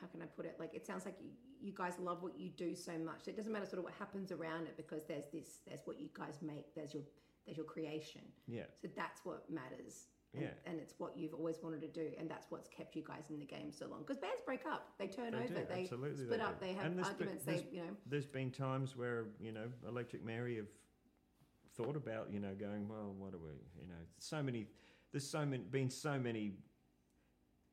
[0.00, 0.56] how can I put it?
[0.58, 3.26] Like it sounds like you, you guys love what you do so much.
[3.28, 6.08] It doesn't matter sort of what happens around it because there's this, there's what you
[6.14, 7.02] guys make, there's your
[7.46, 8.20] there's your creation.
[8.46, 10.08] Yeah, So that's what matters.
[10.34, 10.50] And, Yeah.
[10.66, 13.38] and it's what you've always wanted to do, and that's what's kept you guys in
[13.38, 14.00] the game so long.
[14.00, 16.66] Because bands break up, they turn They over, do, they split they up, do.
[16.66, 17.44] they have there's been- arguments.
[17.44, 20.66] they, you know, there's been times where you know Electric Mary have
[21.74, 24.66] thought about you know going well what are we you know so many
[25.12, 26.52] there's so many been so many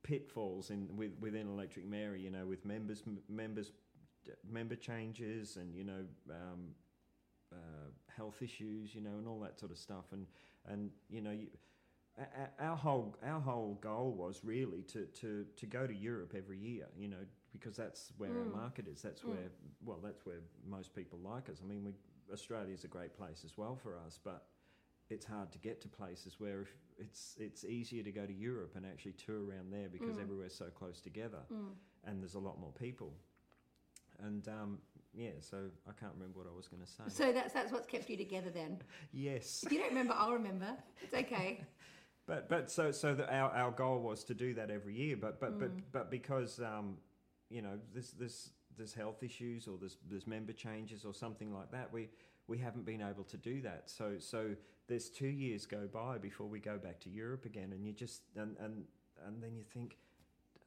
[0.05, 3.71] pitfalls in with, within Electric Mary you know with members m- members
[4.49, 6.61] member changes and you know um,
[7.51, 10.25] uh, health issues you know and all that sort of stuff and
[10.67, 11.47] and you know you,
[12.59, 16.87] our whole our whole goal was really to, to, to go to Europe every year,
[16.97, 18.39] you know, because that's where Mm.
[18.39, 19.01] our market is.
[19.01, 19.49] That's where
[19.83, 21.59] well, that's where most people like us.
[21.61, 21.91] I mean, we
[22.33, 24.45] Australia's a great place as well for us, but
[25.09, 28.73] it's hard to get to places where if it's it's easier to go to Europe
[28.75, 30.21] and actually tour around there because Mm.
[30.23, 31.69] everywhere's so close together mm.
[32.05, 33.13] and there's a lot more people.
[34.19, 34.79] And um,
[35.13, 37.03] yeah, so I can't remember what I was going to say.
[37.09, 38.49] so that's that's what's kept you together.
[38.49, 38.81] Then,
[39.11, 39.63] yes.
[39.65, 40.69] if you don't remember, I'll remember.
[41.01, 41.63] It's okay.
[42.27, 45.15] But but so so the, our our goal was to do that every year.
[45.15, 45.59] But but Mm.
[45.59, 46.97] but but because um,
[47.49, 51.69] you know there's there's there's health issues or there's there's member changes or something like
[51.71, 52.09] that, we
[52.47, 53.89] we haven't been able to do that.
[53.89, 54.55] So so
[54.87, 58.21] there's two years go by before we go back to Europe again, and you just
[58.35, 58.83] and and
[59.25, 59.97] and then you think.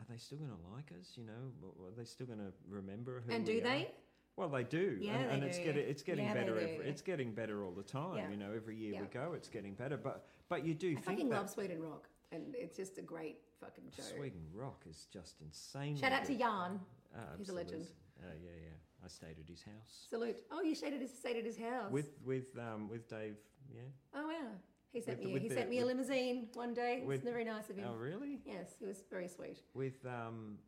[0.01, 1.15] Are they still going to like us?
[1.17, 3.33] You know, are they still going to remember who?
[3.33, 3.63] and do are?
[3.63, 3.91] they?
[4.37, 5.65] Well, they do, Yeah, and, they and it's do.
[5.65, 6.57] getting it's getting Yeah, better.
[6.57, 8.19] Every, it's getting better all the time.
[8.19, 8.31] Yeah.
[8.31, 9.97] You know, every year we go, it's getting better.
[9.97, 13.39] But but you do I think fucking love Sweden rock, and it's just a great
[13.59, 14.05] fucking show.
[14.05, 15.97] Sweden rock is just insane.
[15.97, 16.79] Shout out to Jan.
[17.17, 17.87] Ah, He's a legend.
[18.23, 18.75] Oh yeah, yeah.
[19.09, 20.37] I stayed at his house Salute.
[20.51, 21.91] Oh, you stayed at his, stayed at his house.
[21.91, 23.37] with with um, with Dave.
[23.75, 23.81] Yeah.
[24.15, 24.51] Oh wow.
[24.93, 25.33] He sent With me.
[25.33, 27.03] with he the- sent me a limousine one day.
[27.07, 27.87] with- it's very nice of him.
[27.91, 28.41] Oh really?
[28.45, 29.59] Yes, he was very sweet.
[29.75, 30.59] With um,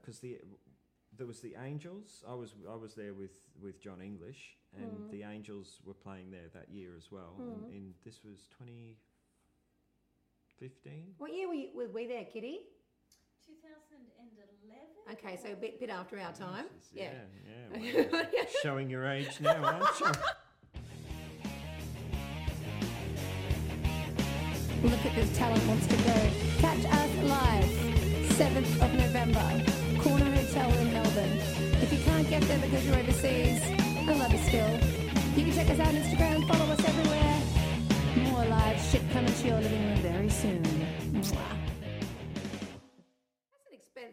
[0.00, 0.38] because the
[1.18, 2.24] there was the Angels.
[2.26, 5.10] I was I was there with with Jon English, and Mm.
[5.10, 7.36] the Angels were playing there that year as well.
[7.38, 7.52] Mm.
[7.52, 8.96] And, in this was twenty
[10.58, 11.14] fifteen.
[11.18, 12.60] What year were, you, were we there, Kitty?
[13.44, 13.91] 2011.
[15.10, 16.66] Okay, so a bit, bit after our time.
[16.94, 17.10] Yeah,
[17.72, 17.78] Yeah.
[17.80, 18.02] yeah.
[18.12, 18.22] wow.
[18.62, 20.06] Showing your age now, aren't you?
[24.84, 26.30] Look at this talent wants to go.
[26.58, 27.64] Catch us live,
[28.34, 29.64] 7th of November,
[30.02, 31.38] Corner Hotel in Melbourne.
[31.82, 34.78] If you can't get there because you're overseas, I love you still.
[35.36, 38.30] You can check us out on Instagram, follow us everywhere.
[38.30, 40.62] More live shit coming to your living room very soon.
[41.12, 41.71] Mwah.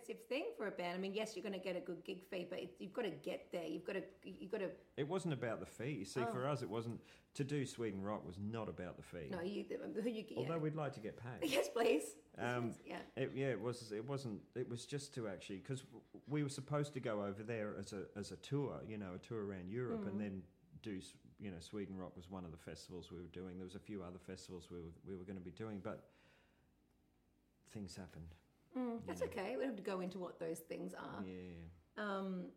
[0.09, 0.95] Expensive thing for a band.
[0.95, 3.03] I mean, yes, you're going to get a good gig fee, but it, you've got
[3.03, 3.65] to get there.
[3.65, 4.69] You've got to, you've got to.
[4.97, 5.97] It wasn't about the fee.
[5.99, 6.31] You See, Oh.
[6.31, 6.99] for us, it wasn't
[7.35, 9.27] to do Sweden Rock was not about the fee.
[9.31, 9.65] No, you.
[10.01, 10.23] Who you?
[10.29, 10.37] Yeah.
[10.37, 11.49] Although we'd like to get paid.
[11.51, 12.03] yes, please.
[12.37, 12.73] Um.
[12.85, 12.97] Yeah.
[13.15, 13.91] It, yeah, it was.
[13.91, 14.39] It wasn't.
[14.55, 15.83] It was just to actually because
[16.27, 19.19] we were supposed to go over there as a as a tour, you know, a
[19.19, 20.07] tour around Europe, Mm.
[20.09, 20.41] and then
[20.81, 20.99] do
[21.39, 23.57] you know Sweden Rock was one of the festivals we were doing.
[23.57, 26.03] There was a few other festivals we were we were going to be doing, but
[27.71, 28.33] things happened.
[28.77, 29.27] Mm, that's Yeah.
[29.27, 29.55] okay.
[29.55, 31.23] We don't have to go into what those things are.
[31.23, 31.53] Yeah.
[31.97, 32.51] Um,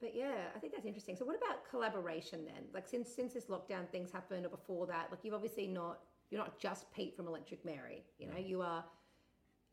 [0.00, 1.16] but yeah, I think that's interesting.
[1.16, 2.68] So, what about collaboration then?
[2.72, 6.40] Like, since since this lockdown things happened, or before that, like you've obviously not you're
[6.40, 8.04] not just Pete from Electric Mary.
[8.18, 8.84] You know, you are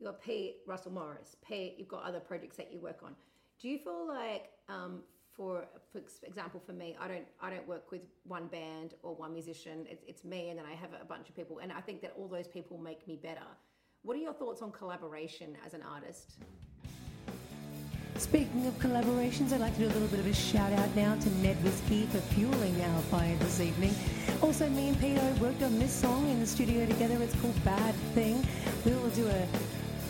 [0.00, 1.36] you are Pete Russell Morris.
[1.46, 3.14] Pete, you've got other projects that you work on.
[3.58, 7.92] Do you feel like, um, for for example, for me, I don't I don't work
[7.92, 9.86] with one band or one musician.
[9.88, 12.14] It's it's me, and then I have a bunch of people, and I think that
[12.16, 13.46] all those people make me better.
[14.06, 16.36] What are your thoughts on collaboration as an artist?
[18.18, 21.16] Speaking of collaborations, I'd like to do a little bit of a shout out now
[21.16, 23.92] to Ned Whiskey for fueling our fire this evening.
[24.42, 27.20] Also, me and Peter worked on this song in the studio together.
[27.20, 28.46] It's called Bad Thing.
[28.84, 29.48] We will do a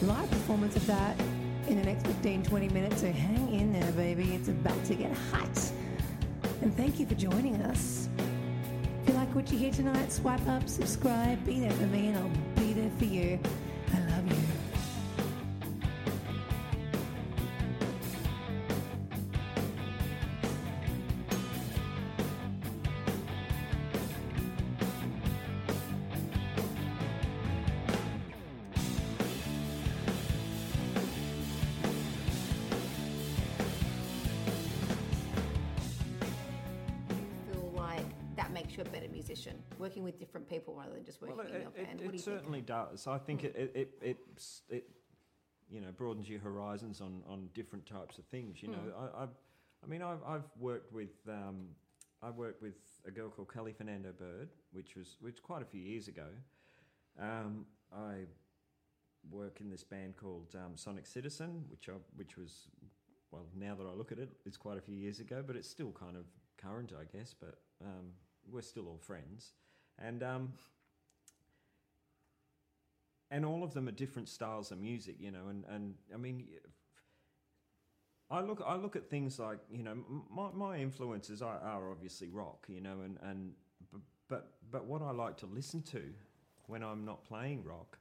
[0.04, 1.18] live performance of that
[1.66, 4.34] in the next 15 20 minutes, so hang in there, baby.
[4.34, 5.72] It's about to get hot.
[6.60, 8.10] And thank you for joining us.
[9.00, 12.18] If you like what you hear tonight, swipe up, subscribe, be there for me, and
[12.18, 13.38] I'll be there for you.
[14.26, 14.65] Yeah.
[38.98, 42.00] Better musician, working with different people rather than just working Well, in your band?
[42.00, 42.22] it, what do you think?
[42.22, 43.06] certainly does.
[43.06, 44.18] I think it, it, it, it,
[44.70, 44.88] it,
[45.68, 48.62] you know, broadens your horizons on, on different types of things.
[48.62, 49.04] You know, Hmm.
[49.18, 49.34] I, I've,
[49.84, 51.66] I mean, I've, I've worked with, um,
[52.22, 55.80] I worked with a girl called Kelly Fernando Bird, which was, which quite a few
[55.80, 56.28] years ago.
[57.20, 58.24] Um, I
[59.30, 62.68] work in this band called um, Sonic Citizen, which I, which was,
[63.30, 65.68] well, now that I look at it, it's quite a few years ago, but it's
[65.68, 66.24] still kind of
[66.56, 67.34] current, I guess.
[67.38, 68.12] But um,
[68.50, 69.52] we're still all friends,
[69.98, 70.52] and um,
[73.30, 75.48] and all of them are different styles of music, you know.
[75.48, 76.44] And, and I mean,
[78.30, 79.96] I look I look at things like you know
[80.30, 83.52] my my influences are, are obviously rock, you know, and and
[84.28, 86.02] but but what I like to listen to
[86.66, 87.98] when I'm not playing rock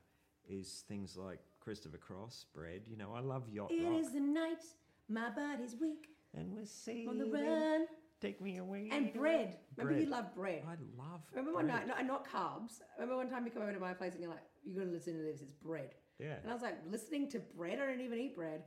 [0.47, 2.81] is things like Christopher Cross, Bread.
[2.87, 3.99] You know, I love yacht It rock.
[4.01, 4.63] is the night,
[5.09, 7.09] my body's weak, and we're sailing.
[7.09, 7.85] on the run.
[8.25, 8.89] Take me away.
[8.91, 9.57] And bread.
[9.77, 10.17] Remember, you Bread.
[10.17, 10.63] love bread.
[10.67, 11.21] I love.
[11.31, 11.87] Remember one bread.
[11.87, 12.81] night, no, not carbs.
[12.97, 15.13] Remember one time you come over to my place and you're like, "You're gonna listen
[15.17, 15.41] to this.
[15.41, 16.37] It's bread." Yeah.
[16.41, 17.79] And I was like, listening to bread.
[17.79, 18.63] I don't even eat bread.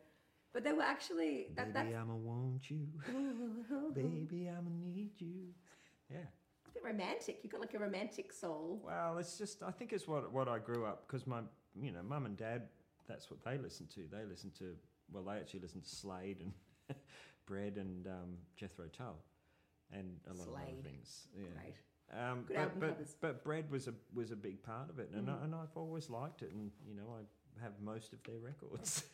[0.52, 2.86] But they were actually that, Baby, that's I'ma want you.
[3.94, 5.48] Baby, I'ma need you.
[6.10, 6.18] Yeah.
[6.66, 7.40] a bit romantic.
[7.42, 8.80] You've got like a romantic soul.
[8.84, 11.40] Well, it's just I think it's what what I grew up because my
[11.80, 12.68] you know mum and dad
[13.08, 14.02] that's what they listened to.
[14.10, 14.74] They listened to
[15.12, 16.52] well they actually listened to Slade and
[17.46, 19.16] Bread and um, Jethro Tull
[19.92, 21.28] and a lot of other things.
[21.36, 21.44] Yeah.
[21.60, 21.74] Great.
[22.10, 25.28] Um, Good but, but, but bread was a was a big part of it, and,
[25.28, 25.40] Mm.
[25.40, 29.04] I, and I've always liked it, and you know I have most of their records.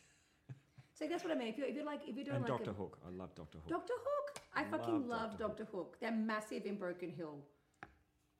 [0.96, 1.48] So that's what I mean.
[1.48, 3.34] If you're, if you're like, if you're doing and like Doctor a, Hook, I love
[3.34, 3.68] Doctor Hook.
[3.68, 4.40] Doctor Hook.
[4.54, 5.96] I fucking Love love Doctor Doctor Hook.
[6.00, 7.38] They're massive in Broken Hill.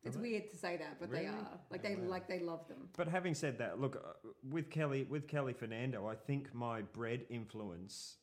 [0.05, 0.23] It's they?
[0.23, 1.33] weird to say that, but they are.
[1.73, 2.09] Like Oh, they wow.
[2.09, 2.89] like they love them.
[2.97, 7.25] But having said that, look uh, with Kelly with Kelly Fernando, I think my bread
[7.29, 8.19] influence,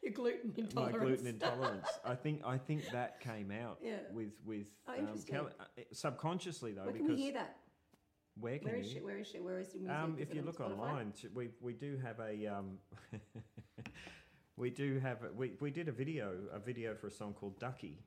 [0.02, 0.98] Your gluten my intolerance.
[0.98, 3.96] gluten intolerance, I think I think that came out Yeah.
[4.12, 5.18] with with Oh, um.
[5.26, 7.56] Kelly, uh, subconsciously though Where can because we hear that?
[8.40, 8.94] where can Where is you?
[8.94, 9.00] she?
[9.00, 9.40] Where is she?
[9.40, 9.96] Where is the music?
[9.96, 10.70] Um, if you on look Spotify?
[10.78, 12.78] online, we we do have a um,
[14.56, 17.58] we do have a, we we did a video a video for a song called
[17.58, 17.98] Ducky,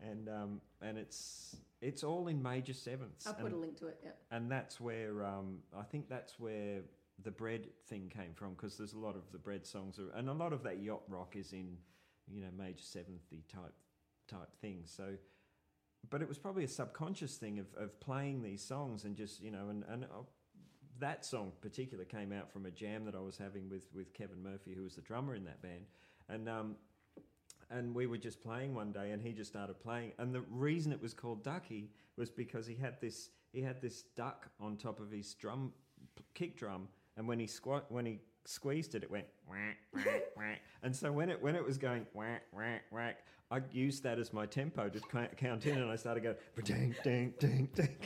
[0.00, 3.26] and um and it's it's all in major sevenths.
[3.26, 3.98] I'll put and, a link to it.
[4.02, 4.10] Yeah.
[4.30, 6.80] and that's where um I think that's where
[7.22, 10.28] the bread thing came from because there's a lot of the bread songs are, and
[10.28, 11.76] a lot of that yacht rock is in
[12.28, 13.74] you know major seventhly type
[14.28, 14.92] type things.
[14.94, 15.14] So.
[16.10, 19.50] But it was probably a subconscious thing of, of playing these songs and just you
[19.50, 20.24] know and and uh,
[21.00, 24.42] that song particular came out from a jam that I was having with with Kevin
[24.42, 25.86] Murphy, who was the drummer in that band,
[26.28, 26.76] and um,
[27.70, 30.92] and we were just playing one day, and he just started playing, and the reason
[30.92, 35.00] it was called Ducky was because he had this he had this duck on top
[35.00, 35.72] of his drum
[36.34, 40.60] kick drum, and when he squat when he squeezed it, it went whack whack whack,
[40.82, 43.18] and so when it when it was going whack whack whack.
[43.50, 45.00] I used that as my tempo to
[45.36, 47.96] count in, and I started going ding ding ding ding,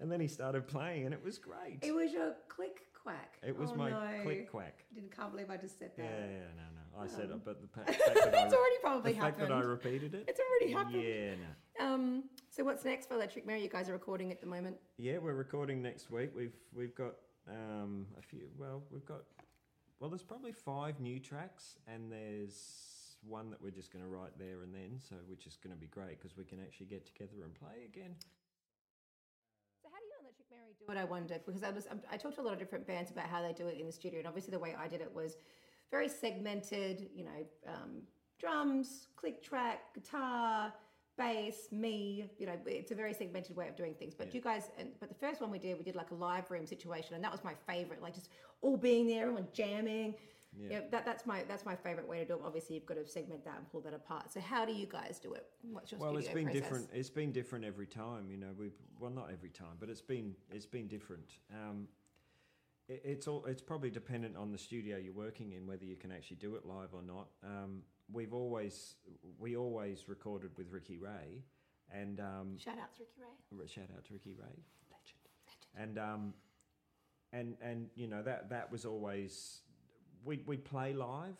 [0.00, 1.78] and then he started playing, and it was great.
[1.82, 3.38] It was your click quack.
[3.42, 4.22] It was Oh, my no.
[4.22, 4.84] click quack.
[4.92, 6.02] I didn't can't believe I just said that.
[6.04, 7.02] yeah, yeah, no, no.
[7.02, 7.98] I said Um, it, but the pa- fact
[8.32, 10.26] that I, already probably the fact that I repeated it.
[10.28, 11.02] It's already happened.
[11.02, 11.34] Yeah,
[11.80, 11.94] no.
[11.94, 13.62] Um, so what's next for Electric Mary?
[13.62, 14.76] You guys are recording at the moment.
[14.98, 16.30] Yeah, we're recording next week.
[16.36, 17.14] We've we've got
[17.48, 18.48] um, a few.
[18.58, 19.22] Well, we've got
[20.00, 24.36] well, there's probably five new tracks, and there's one that we're just going to write
[24.36, 24.98] there and then.
[24.98, 27.84] So which is going to be great because we can actually get together and play
[27.86, 28.16] again.
[29.80, 30.98] So how do you and Electric Mary do it?
[30.98, 33.26] I wonder because I was I'm- I talked to a lot of different bands about
[33.26, 35.36] how they do it in the studio, and obviously the way I did it was
[35.90, 37.08] very segmented.
[37.14, 38.02] You know, um,
[38.40, 40.72] drums, click track, guitar,
[41.16, 42.30] bass, me.
[42.38, 44.14] You know, it's a very segmented way of doing things.
[44.14, 44.34] But Yeah.
[44.34, 46.66] you guys, and but the first one we did, we did like a live room
[46.66, 48.02] situation, and that was my favorite.
[48.02, 50.14] Like just all being there, everyone jamming.
[50.54, 50.68] Yeah.
[50.70, 52.40] Yeah, that, that's my that's my favorite way to do it.
[52.44, 54.30] Obviously, you've got to segment that and pull that apart.
[54.30, 55.46] So, how do you guys do it?
[55.62, 56.62] What's your Well, It's been process?
[56.62, 56.90] different.
[56.92, 58.30] It's been different every time.
[58.30, 61.38] You know, we've well, not every time, but it's been it's been different.
[61.50, 61.88] Um,
[62.86, 66.12] it, it's all it's probably dependent on the studio you're working in whether you can
[66.12, 67.28] actually do it live or not.
[67.42, 68.94] Um, we've always
[69.38, 71.44] we always recorded with Ricky Ray,
[71.92, 73.20] and um, Shout out to Ricky
[73.60, 73.66] Ray.
[73.68, 75.22] shout out to Ricky Ray, legend.
[75.76, 75.76] legend.
[75.76, 76.34] And um,
[77.32, 79.60] and and you know that that was always
[80.24, 81.36] we we play live,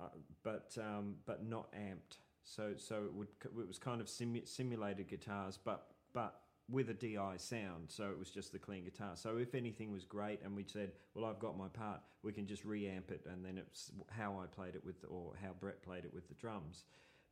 [0.00, 0.04] uh,
[0.42, 2.18] but um, but not amped.
[2.44, 6.94] So so it would it was kind of simu- simulated guitars, but but with a
[6.94, 7.88] DI sound.
[7.88, 9.12] So it was just the clean guitar.
[9.14, 12.46] So if anything was great, and we said, well, I've got my part, we can
[12.46, 16.04] just reamp it, and then it's how I played it with, or how Brett played
[16.04, 16.84] it with the drums.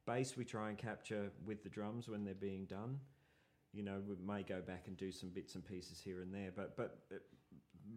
[0.07, 2.99] Bass we try and capture with the drums when they're being done
[3.73, 6.51] you know, we may go back and do some bits and pieces here and there,
[6.55, 7.17] but but uh,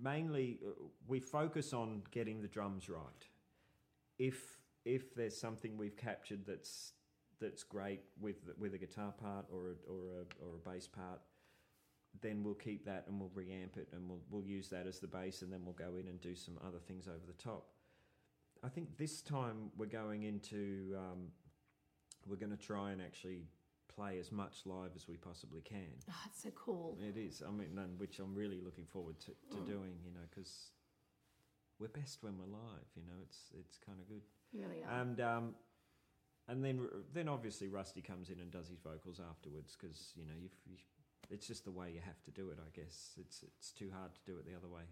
[0.01, 0.71] mainly uh,
[1.07, 3.27] we focus on getting the drums right.
[4.19, 6.93] If if there's something we've captured that's
[7.39, 11.21] that's great with with a guitar part or a, or a or a bass part,
[12.19, 15.07] then we'll keep that and we'll reamp it and we'll we'll use that as the
[15.07, 17.67] base and then we'll go in and do some other things over the top.
[18.63, 21.27] I think this time we're going into um,
[22.27, 23.45] we're going to try and actually
[23.87, 25.89] play as much live as we possibly can.
[26.09, 26.97] Oh, it's so cool.
[27.01, 27.41] It is.
[27.47, 29.65] I mean, and which I'm really looking forward to, to Mm.
[29.65, 29.95] doing.
[30.05, 30.69] You know, because
[31.79, 32.87] we're best when we're live.
[32.95, 34.21] You know, it's it's kind of good.
[34.51, 35.01] You really are.
[35.01, 35.55] And um,
[36.47, 40.33] and then then obviously Rusty comes in and does his vocals afterwards because you know
[40.39, 40.77] you've, you
[41.31, 42.57] it's just the way you have to do it.
[42.59, 44.83] I guess it's it's too hard to do it the other way.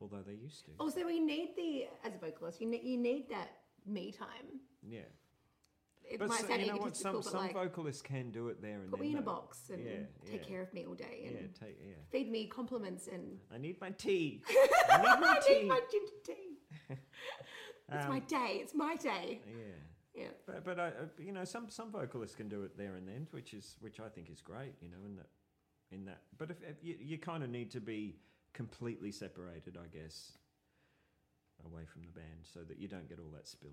[0.00, 0.72] Although they used to.
[0.78, 3.48] also, we need the as a vocalist, you need you need that
[3.86, 4.60] me time.
[4.86, 5.00] Yeah.
[6.06, 6.96] It But might so, sound you know what?
[6.96, 9.82] Some some like vocalists can do it there and put me in a box and
[9.82, 9.92] Yeah,
[10.30, 10.48] take yeah.
[10.48, 11.94] care of me all day and Yeah, take yeah.
[12.10, 14.42] feed me compliments and I need my tea.
[14.90, 15.54] I need my I tea.
[15.60, 16.58] need my ginger tea.
[17.88, 18.58] it's my Um, day.
[18.62, 19.40] It's my day.
[19.46, 19.78] Yeah.
[20.14, 20.28] Yeah.
[20.46, 23.26] But but I, uh, you know some some vocalists can do it there and then,
[23.32, 24.74] which is which I think is great.
[24.80, 25.26] You know, in that
[25.90, 26.20] in that.
[26.38, 28.16] But if, if you you kind of need to be
[28.52, 30.38] completely separated, I guess,
[31.64, 33.70] away from the band, so that you don't get all that spill.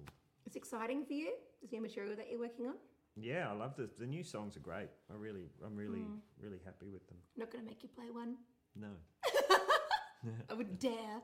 [0.47, 1.29] It's exciting for you.
[1.61, 2.75] Is new material that you're working on.
[3.15, 4.89] Yeah, I love the the new songs are great.
[5.11, 6.19] I really I'm really Mm.
[6.41, 7.17] really happy with them.
[7.35, 8.37] I'm not going to make you play one.
[8.75, 8.87] No,
[10.49, 11.21] I would dare.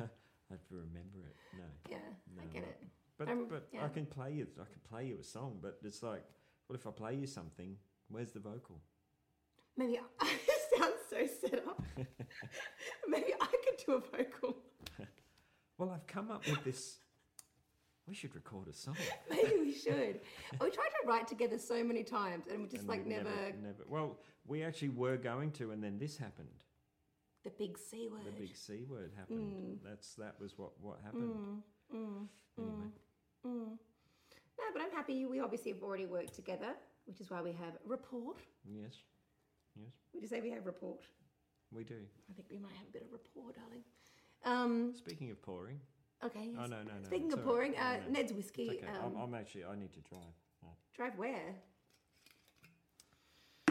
[0.00, 1.36] I have to remember it.
[1.56, 1.96] No, Yeah,
[2.42, 2.68] I get no.
[2.68, 2.82] it.
[3.18, 3.84] But I'm- but yeah.
[3.84, 6.24] I can play you I can play you a song, but it's like,
[6.68, 7.76] well, if I play you something,
[8.08, 8.80] where's the vocal?
[9.76, 11.82] Maybe I, it sounds so set up.
[13.08, 14.56] Maybe I could do a vocal.
[15.78, 17.00] Well, I've come up with this.
[18.08, 18.96] We should record a song.
[19.28, 20.20] Maybe we should.
[20.58, 23.28] We tried to write together so many times, and we just And like never,
[23.62, 23.84] never.
[23.86, 26.48] Well, we actually were going to, and then this happened.
[27.44, 28.22] the big C word.
[28.24, 29.52] The big C word happened.
[29.52, 29.78] Mm.
[29.84, 31.34] That's that was what what happened.
[31.94, 32.88] Mm, mm, Anyway,
[33.46, 33.78] mm.
[34.58, 35.26] No, but I'm happy.
[35.26, 36.74] We obviously have already worked together,
[37.06, 38.34] which is why we have rapport.
[38.64, 38.94] yes,
[39.76, 40.96] yes, Would you say we have rapport?
[41.72, 41.96] we do.
[42.30, 43.82] I think we might have a bit of rapport, darling.
[44.44, 45.80] Um, Speaking of pouring,
[46.24, 46.50] Okay.
[46.56, 46.70] Oh yes.
[46.70, 47.04] no, no, no.
[47.04, 48.12] Speaking of pouring, No, uh, no.
[48.12, 48.70] Ned's It's whiskey.
[48.70, 48.86] okay.
[48.88, 49.64] I'm, Um, I'm actually.
[49.66, 50.34] I need to drive.
[50.64, 50.68] Oh.
[50.94, 51.54] drive where?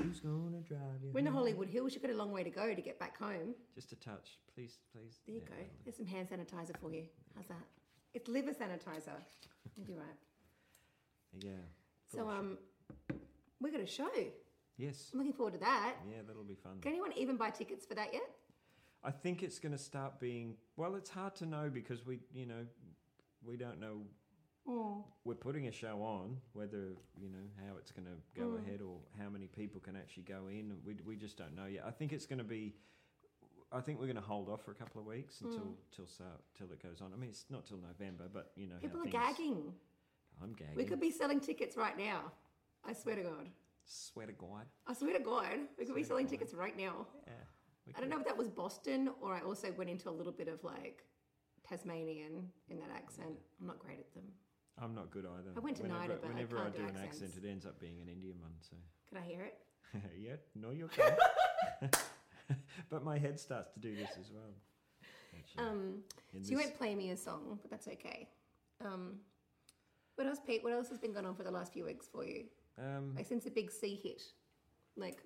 [0.04, 1.12] Who's gonna drive you?
[1.12, 1.32] We're in the?
[1.32, 1.94] Hollywood Hills.
[1.96, 3.56] You've got a long way to go to get back home.
[3.74, 5.22] Just a touch, please, please.
[5.26, 5.64] There you Yeah, go.
[5.84, 7.06] There's some hand sanitizer for you.
[7.36, 7.66] How's that?
[8.16, 9.20] It's liver sanitizer.
[9.76, 10.18] You'll be right.
[11.42, 11.52] Yeah.
[12.16, 12.58] So um,
[13.60, 14.08] we got a show.
[14.78, 15.10] Yes.
[15.12, 15.96] I'm looking forward to that.
[16.10, 16.80] Yeah, that'll be fun.
[16.82, 18.24] Can anyone even buy tickets for that yet?
[19.04, 20.56] I think it's going to start being.
[20.78, 22.66] Well, it's hard to know because we, you know,
[23.46, 23.98] we don't know.
[24.68, 25.04] Oh.
[25.26, 28.66] We're putting a show on, whether you know how it's going to go Mm.
[28.66, 30.74] ahead or how many people can actually go in.
[30.86, 31.84] We we just don't know yet.
[31.86, 32.76] I think it's going to be.
[33.72, 35.76] I think we're going to hold off for a couple of weeks until Mm.
[35.96, 36.06] till
[36.58, 37.12] till it goes on.
[37.14, 39.74] I mean, it's not till November, but you know, how People are things- gagging.
[40.42, 40.76] I'm gagging.
[40.76, 42.32] We could be selling tickets right now.
[42.84, 43.50] I swear to God.
[43.86, 44.66] Swear to God.
[44.88, 45.58] I swear to God.
[45.78, 47.08] We could Swear be selling tickets right now.
[47.28, 47.34] Yeah.
[47.96, 50.48] I don't know if that was Boston or I also went into a little bit
[50.48, 51.04] of like
[51.68, 53.38] Tasmanian in that accent.
[53.60, 54.24] I'm not great at them.
[54.78, 55.52] I'm not good either.
[55.56, 57.48] I went to whenever, NIDA, but I whenever I, can't do do an accent, it
[57.48, 58.52] ends up being an Indian one.
[58.62, 58.76] So
[59.08, 59.58] Can I hear it?
[60.20, 61.16] yeah, no, you can't.
[62.90, 64.54] but my head starts to do this as well.
[65.38, 66.04] Actually, Um,
[66.34, 68.30] in so you won't play me a song, but that's okay.
[68.84, 69.20] Um,
[70.16, 70.64] what else, Pete?
[70.64, 72.46] What else has been going on for the last few weeks for you?
[72.78, 74.22] um, Like since the big C hit,
[74.96, 75.20] like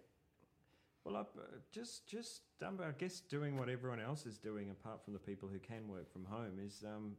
[1.06, 5.04] well, I, uh, just just um, I guess doing what everyone else is doing, apart
[5.04, 7.16] from the people who can work from home, is um,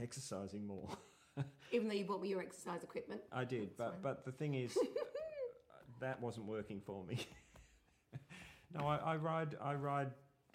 [0.00, 0.88] exercising more.
[1.72, 3.20] even though you bought me your exercise equipment.
[3.32, 3.88] I did, That's fine.
[4.02, 4.82] but but the thing is, uh,
[6.00, 7.26] that wasn't working for me.
[8.74, 10.10] No, I, I ride, I ride,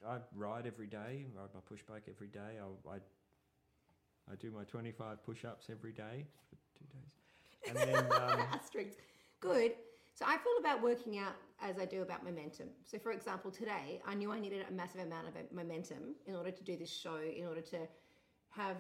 [0.08, 1.26] I ride every day.
[1.36, 2.40] Ride my push bike every day.
[2.40, 2.96] I, I,
[4.32, 7.14] I do my twenty-five push-ups every day for two days,
[7.68, 8.98] and then um, Asterisks.
[9.40, 9.74] Good.
[10.16, 12.68] So I feel about working out as I do about momentum.
[12.84, 16.52] So for example, today I knew I needed a massive amount of momentum in order
[16.52, 17.88] to do this show, in order to
[18.50, 18.76] have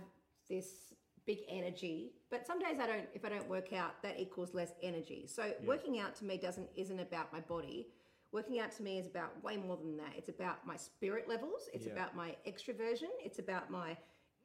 [0.49, 0.93] this
[1.25, 2.11] big energy.
[2.29, 5.27] But some days I don't if I don't work out, that equals less energy.
[5.27, 7.87] So working out to me doesn't isn't about my body.
[8.31, 10.13] Working out to me is about way more than that.
[10.15, 11.67] It's about my spirit levels.
[11.73, 11.93] It's Yeah.
[11.93, 13.09] about my extroversion.
[13.23, 13.97] It's about my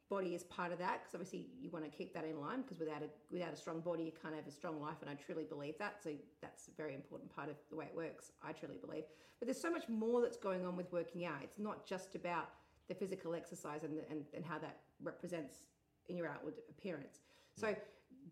[0.08, 2.78] body is part of that because obviously you want to keep that in line because
[2.78, 5.44] without a without a strong body you can't have a strong life and I truly
[5.44, 6.10] believe that so
[6.42, 9.04] that's a very important part of the way it works I truly believe
[9.40, 12.50] but there's so much more that's going on with working out it's not just about
[12.88, 15.62] the physical exercise and, the, and, and how that represents
[16.08, 17.20] in your outward appearance
[17.56, 17.74] so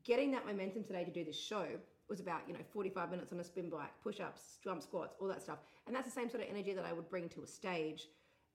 [0.04, 1.66] getting that momentum today to do this show
[2.08, 5.40] was about you know 45 minutes on a spin bike push-ups jump squats all that
[5.40, 8.08] stuff and that's the same sort of energy that I would bring to a stage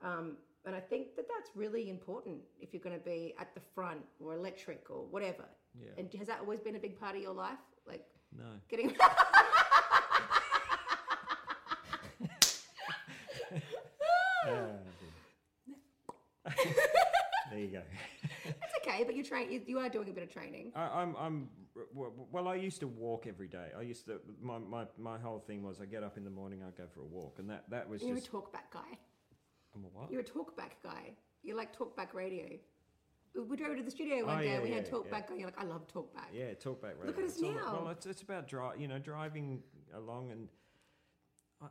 [0.03, 0.37] um,
[0.67, 4.01] and I think that that's really important if you're going to be at the front
[4.19, 5.45] or electric or whatever.
[5.79, 5.91] Yeah.
[5.97, 7.57] And has that always been a big part of your life?
[7.87, 8.05] Like
[8.37, 8.43] no.
[8.69, 8.95] getting.
[14.49, 14.53] Ah,
[17.51, 17.81] there you go.
[19.05, 19.51] But you train.
[19.51, 20.71] You, you are doing a bit of training.
[20.75, 21.49] I, I'm, I'm,
[21.93, 23.67] well, I used to walk every day.
[23.77, 26.61] I used to, my, my, my whole thing was I get up in the morning,
[26.63, 27.37] I go for a walk.
[27.39, 28.97] And that, that was You're just, a talkback guy.
[29.75, 30.11] I'm a what?
[30.11, 31.13] You're a talkback guy.
[31.43, 32.45] You like talkback radio.
[33.35, 34.47] We drove to the studio oh, one Oh, day.
[34.47, 35.27] yeah, and we had yeah, talkback yeah.
[35.27, 35.39] going.
[35.41, 36.33] You're like, I love talkback.
[36.33, 37.05] Yeah, talkback radio.
[37.05, 37.79] Look at us It's all- now.
[37.83, 39.61] well, it's, it's about dri- you know, driving
[39.95, 40.47] along, and
[41.61, 41.67] I,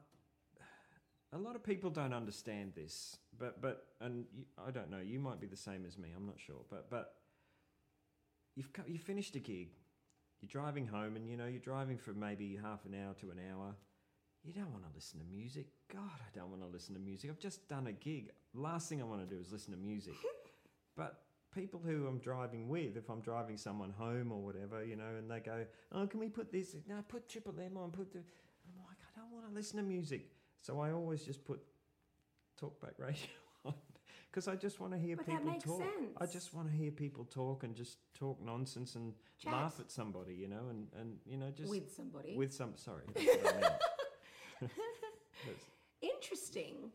[1.33, 3.17] a lot of people don't understand this.
[3.39, 5.01] But but and you, I don't know.
[5.01, 6.09] You might be the same as me.
[6.17, 6.65] I'm not sure.
[6.71, 7.15] But but
[8.55, 9.71] you've you finished a gig.
[10.41, 13.41] You're driving home, and you know you're driving for maybe half an hour to an
[13.53, 13.75] hour.
[14.45, 15.67] You don't want to listen to music.
[15.93, 17.31] God, I don't want to listen to music.
[17.31, 18.31] I've just done a gig.
[18.55, 20.15] Last thing I want to do is listen to music.
[20.97, 21.23] but
[21.53, 25.31] people who I'm driving with, if I'm driving someone home or whatever, you know, and
[25.31, 26.77] they go, "Oh, can we put this?
[26.89, 27.91] No, put Triple M on.
[27.91, 30.31] Put the." I'm like, I don't want to listen to music,
[30.61, 31.61] so I always just put
[32.61, 33.17] talkback radio
[33.65, 33.75] on
[34.31, 35.83] because I just want to hear But that people makes talk.
[36.21, 39.53] I just want to hear people talk and just talk nonsense and Chat.
[39.53, 42.37] laugh at somebody, you know, and and you know just with somebody.
[42.37, 42.73] with some.
[42.77, 43.73] Sorry, that's what I meant.
[44.61, 45.65] That's-
[46.03, 46.91] Interesting.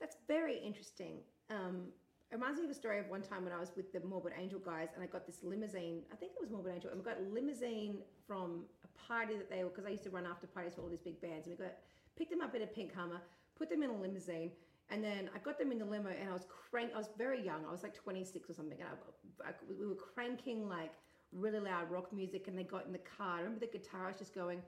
[0.00, 1.18] That's very interesting.
[1.50, 1.88] Um,
[2.30, 4.32] it reminds me of a story of one time when I was with the Morbid
[4.38, 6.02] Angel guys and I got this limousine.
[6.12, 6.90] I think it was Morbid Angel.
[6.90, 10.10] And we got a limousine from a party that they were, because I used to
[10.10, 11.46] run after parties for all these big bands.
[11.46, 11.74] And we got,
[12.16, 13.20] picked them up in a pink Hummer,
[13.56, 14.50] put them in a limousine.
[14.90, 16.90] And then I got them in the limo and I was crank.
[16.94, 17.64] I was very young.
[17.66, 18.78] I was like 26 or something.
[18.78, 20.92] And I, I, we were cranking like
[21.32, 23.38] really loud rock music and they got in the car.
[23.38, 24.60] I remember the guitarist just going,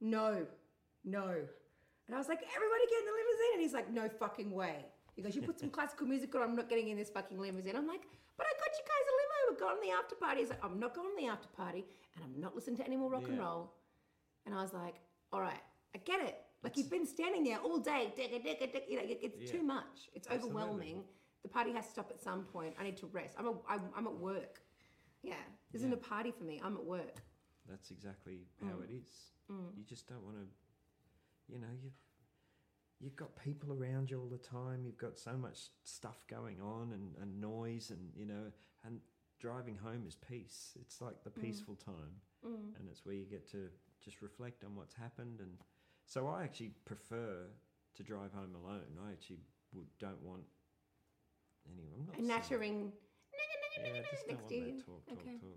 [0.00, 0.46] no,
[1.04, 1.28] no.
[2.06, 3.52] And I was like, everybody get in the limousine.
[3.54, 4.86] And he's like, no fucking way.
[5.14, 7.76] He goes, you put some classical music on, I'm not getting in this fucking limousine.
[7.76, 8.02] I'm like,
[8.38, 9.38] but I got you guys a limo.
[9.52, 10.40] We're going to the after party.
[10.40, 11.84] He's like, I'm not going to the after party
[12.16, 13.72] and I'm not listening to any more rock and roll.
[14.46, 14.96] And I was like,
[15.32, 15.60] all right,
[15.94, 16.36] I get it.
[16.62, 19.52] Like you've been standing there all day, digga, digga, digga, you know, it's Yeah.
[19.52, 20.10] too much.
[20.14, 20.48] It's Absolutely.
[20.60, 21.04] overwhelming.
[21.42, 22.74] The party has to stop at some point.
[22.78, 23.34] I need to rest.
[23.36, 24.62] I'm, a, I'm, I'm at work.
[25.22, 25.34] Yeah.
[25.72, 26.60] This isn't a party for me.
[26.62, 27.22] I'm at work.
[27.68, 28.84] That's exactly how Mm.
[28.84, 29.32] it is.
[29.76, 30.46] You just don't want to,
[31.52, 31.92] you know, you've
[33.00, 34.84] you've got people around you all the time.
[34.86, 38.50] You've got so much stuff going on and, and noise, and you know,
[38.84, 39.00] and
[39.40, 40.72] driving home is peace.
[40.80, 41.42] It's like the Mm.
[41.42, 43.68] peaceful time, and it's where you get to
[44.00, 45.40] just reflect on what's happened.
[45.40, 45.58] And
[46.12, 47.46] so I actually prefer
[47.96, 48.98] to drive home alone.
[49.08, 49.40] I actually
[49.72, 50.42] would, don't want
[51.66, 52.00] anyone.
[52.00, 52.92] I'm not And nattering
[53.78, 55.36] yeah, I just don't want to that talk, talk, Okay.
[55.40, 55.51] talk.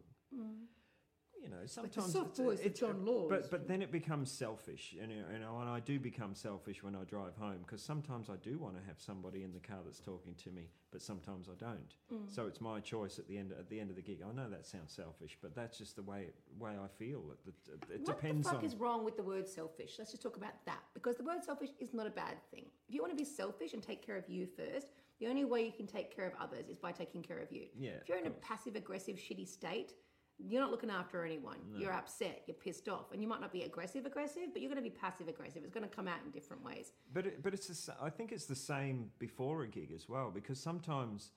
[1.76, 3.30] Know, Like the soft it's- voice it's- John Laws.
[3.30, 6.34] But but then it becomes selfish, and you know, you know, and I do become
[6.36, 9.60] selfish when I drive home because sometimes I do want to have somebody in the
[9.60, 11.96] car that's talking to me, but sometimes I don't.
[12.14, 12.30] Mm.
[12.34, 14.20] So it's my choice at the end at the end of the gig.
[14.28, 17.22] I know that sounds selfish, but that's just the way way I feel.
[17.32, 18.66] It, it, it what depends the fuck on.
[18.66, 19.96] is wrong with the word selfish?
[19.98, 22.66] Let's just talk about that because the word selfish is not a bad thing.
[22.88, 24.88] If you want to be selfish and take care of you first,
[25.20, 27.68] the only way you can take care of others is by taking care of you.
[27.78, 29.94] Yeah, If you're in a passive aggressive shitty state,
[30.38, 31.58] you're not looking after anyone.
[31.78, 34.84] You're upset, you're pissed off, and you might not be aggressive aggressive, but you're going
[34.84, 35.64] to be passive aggressive.
[35.64, 36.92] It's going to come out in different ways.
[37.14, 40.60] But it, but it's I think it's the same before a gig as well because
[40.60, 41.32] sometimes,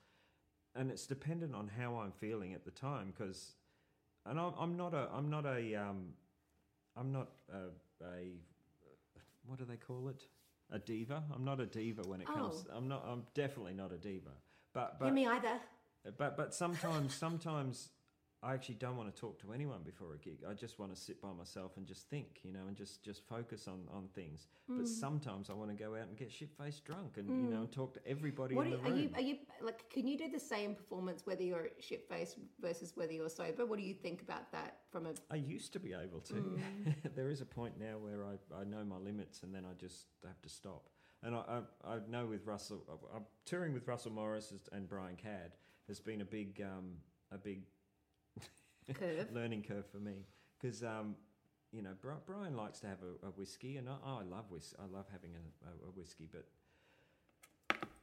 [0.75, 3.53] and it's dependent on how I'm feeling at the time because,
[4.25, 6.13] and I'm, I'm not a I'm not a um,
[6.97, 8.33] I'm not a, a
[9.45, 10.25] what do they call it
[10.71, 12.77] a diva I'm not a diva when it comes Oh.
[12.77, 14.29] I'm not I'm definitely not a diva
[14.73, 15.59] but Yeah, but me either.
[16.17, 17.89] but but sometimes sometimes
[18.41, 20.39] I actually don't want to talk to anyone before a gig.
[20.49, 23.27] I just want to sit by myself and just think, you know, and just just
[23.27, 24.47] focus on on things.
[24.67, 24.77] Hmm.
[24.77, 27.61] But sometimes I want to go out and get shit faced drunk and you know
[27.61, 28.99] and talk to everybody What in are, the are room.
[28.99, 29.09] you?
[29.15, 29.89] Are you like?
[29.89, 33.65] Can you do the same performance whether you're shit faced versus whether you're sober?
[33.65, 35.13] What do you think about that from a?
[35.29, 36.33] I used to be able to.
[36.35, 36.91] Hmm.
[37.15, 40.05] there is a point now where I, I know my limits and then I just
[40.25, 40.87] have to stop.
[41.23, 45.17] And I, I, I know with Russell, I- I'm touring with Russell Morris and Brian
[45.17, 45.51] Cadd
[45.89, 46.93] has been a big um,
[47.31, 47.63] a big
[48.93, 49.27] Curve.
[49.33, 50.25] learning curve for me.
[50.59, 51.15] Because um,
[51.71, 51.91] you know
[52.25, 55.31] Brian likes to have a, a whiskey and I, I love whis- I love having
[55.35, 56.45] a, a, a whiskey, but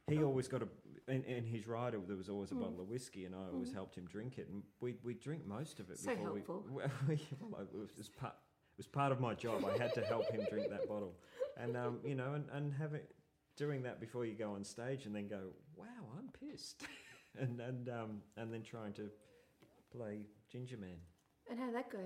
[0.07, 0.67] he always got a
[1.11, 3.95] in, in his rider there was always a bottle of whiskey and I always helped
[3.95, 6.65] him drink it and we we drink most of it So before helpful.
[6.69, 6.83] we,
[7.15, 9.65] we well, it was part it was part of my job.
[9.65, 11.15] I had to help him drink that bottle.
[11.57, 13.01] And um, you know and and having
[13.57, 15.85] doing that before you go on stage and then go wow
[16.17, 16.83] I'm pissed.
[17.39, 19.11] And and um, and then trying to
[19.95, 20.21] play
[20.51, 20.97] Ginger Man.
[21.49, 21.99] And how'd that go?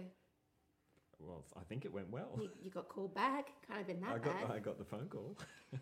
[1.20, 2.38] Well, I think it went well.
[2.42, 4.52] You, you got called back, kind of in that I got bad.
[4.52, 5.38] I got the phone call.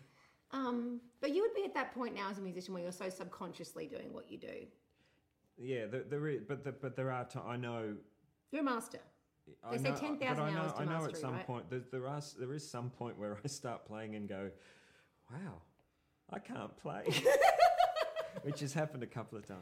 [0.52, 3.08] Um, but you would be at that point now as a musician where you're so
[3.08, 4.66] subconsciously doing what you do.
[5.56, 7.24] Yeah, there, there is, but the, but there are.
[7.24, 7.94] T- I know.
[8.50, 8.98] You're a master.
[9.62, 11.46] I They say know, 10,000 but I know, hours I know at some right?
[11.46, 14.50] point there, there are there is some point where I start playing and go,
[15.30, 15.62] wow,
[16.32, 17.04] I can't play,
[18.42, 19.60] which has happened a couple of times.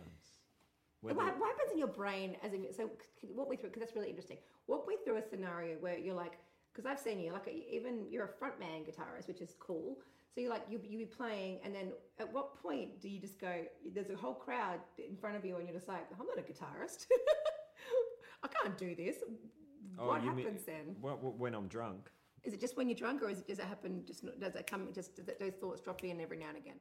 [1.03, 2.91] Whether- what happens in your brain as a so
[3.35, 4.39] walk me through because that's really interesting.
[4.66, 6.39] Walk me through a scenario where you're like,
[6.73, 9.99] because I've seen you like even you're a frontman guitarist, which is cool.
[10.35, 13.41] So you're like you you be playing, and then at what point do you just
[13.41, 13.64] go?
[13.95, 16.43] There's a whole crowd in front of you, and you're just like, I'm not a
[16.43, 17.07] guitarist.
[18.43, 19.16] I can't do this.
[19.99, 20.97] Oh, what you mean- happens then?
[21.01, 22.11] Well, well, when I'm drunk,
[22.45, 24.05] Is it just when you're drunk, or is it, does it happen?
[24.07, 24.89] Just does it come?
[24.95, 26.79] Just does it, those thoughts drop in every now and again?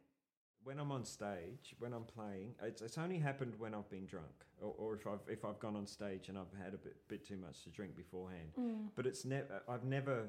[0.67, 4.43] When I'm on stage, when I'm playing, it's, it's only happened when I've been drunk,
[4.61, 7.25] or, or if I've if I've gone on stage and I've had a bit bit
[7.25, 8.49] too much to drink beforehand.
[8.93, 9.61] But it's never.
[9.69, 10.25] I've never,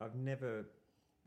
[0.00, 0.64] I've never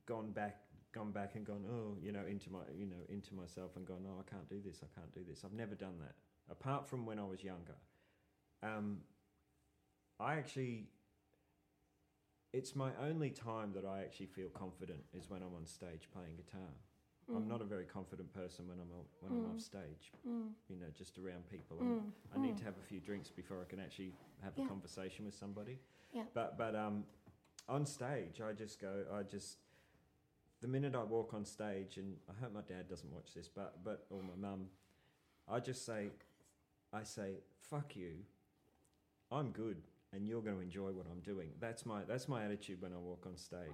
[0.06, 0.58] gone back
[0.94, 4.06] gone back and gone oh you know into my you know into myself and gone
[4.08, 6.16] oh I can't do this I can't do this I've never done that
[6.50, 7.76] apart from when I was younger
[8.64, 9.00] um,
[10.22, 10.88] I actually
[12.54, 16.38] it's my only time that I actually feel confident is when I'm on stage playing
[16.38, 16.72] guitar
[17.34, 17.47] I'm mm.
[17.47, 19.55] not a very confident person when I'm on, when I'm mm.
[19.55, 20.11] off stage.
[20.28, 20.49] Mm.
[20.69, 21.78] You know, just around people.
[21.80, 24.13] And I need to have a few drinks before I can actually
[24.43, 24.65] have Yeah.
[24.65, 25.80] a conversation with somebody.
[26.13, 26.23] Yeah.
[26.34, 27.05] But but um,
[27.67, 29.05] on stage, I just go.
[29.11, 29.57] I just
[30.61, 33.84] the minute I walk on stage, and I hope my dad doesn't watch this, but
[33.84, 34.67] but or my mum,
[35.47, 36.09] I just say,
[36.93, 38.17] I say, fuck you.
[39.32, 39.82] I'm good,
[40.13, 41.49] and you're going to enjoy what I'm doing.
[41.59, 43.73] That's my that's my attitude when I walk on stage.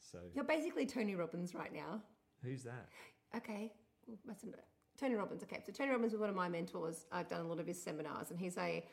[0.00, 2.02] So You're basically Tony Robbins right now.
[2.42, 2.88] who's that?
[3.36, 3.72] Okay,
[4.06, 4.54] well, that's an-
[4.98, 5.42] Tony Robbins.
[5.42, 7.06] Okay, so Tony Robbins was one of my mentors.
[7.12, 8.84] I've done a lot of his seminars, and he's a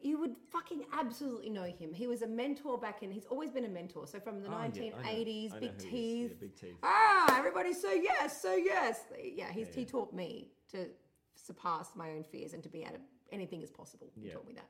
[0.00, 1.92] you would fucking absolutely know him.
[1.92, 3.10] He was a mentor back in.
[3.10, 4.06] He's always been a mentor.
[4.06, 4.96] So from the Oh, yeah, I know.
[5.02, 6.30] 1980s, I big who he is.
[6.30, 6.30] teeth.
[6.30, 6.76] Yeah, big teeth.
[6.84, 9.00] Ah, everybody say yes, say yes.
[9.34, 9.86] Yeah, he's, Yeah, he yeah.
[9.88, 10.86] taught me to
[11.34, 13.00] surpass my own fears and to be able to
[13.32, 14.08] anything is possible.
[14.14, 14.34] He Yeah.
[14.34, 14.68] taught me that.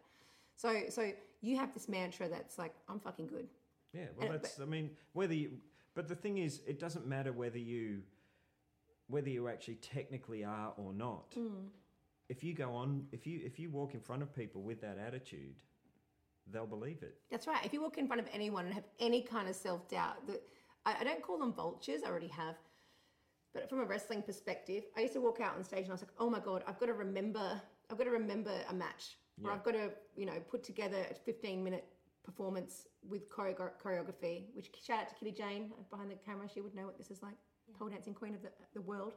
[0.57, 3.49] So, so you have this mantra that's like, I'm fucking good.
[3.93, 4.61] Yeah, well, And- that's.
[4.61, 5.59] I mean, whether you.
[5.95, 8.03] But the thing is, it doesn't matter whether you.
[9.09, 11.31] whether you actually technically are or not.
[11.35, 11.71] Mm.
[12.29, 14.99] If you go on, if you if you walk in front of people with that
[14.99, 15.55] attitude,
[16.53, 17.17] they'll believe it.
[17.31, 17.65] That's right.
[17.65, 20.43] If you walk in front of anyone and have any kind of self doubt, that
[20.85, 22.03] I, I don't call them vultures.
[22.05, 22.57] I already have.
[23.55, 26.03] But from a wrestling perspective, I used to walk out on stage and I was
[26.03, 27.61] like, "Oh my god, I've got to remember.
[27.91, 31.15] I've got to remember a match, or I've got to, you know, put together a
[31.15, 31.87] 15 minute
[32.33, 36.47] performance with choreo- choreography." Which shout out to Kitty Jane uh, behind the camera.
[36.53, 37.37] She would know what this is like.
[37.79, 39.15] Pole dancing queen of the, the world.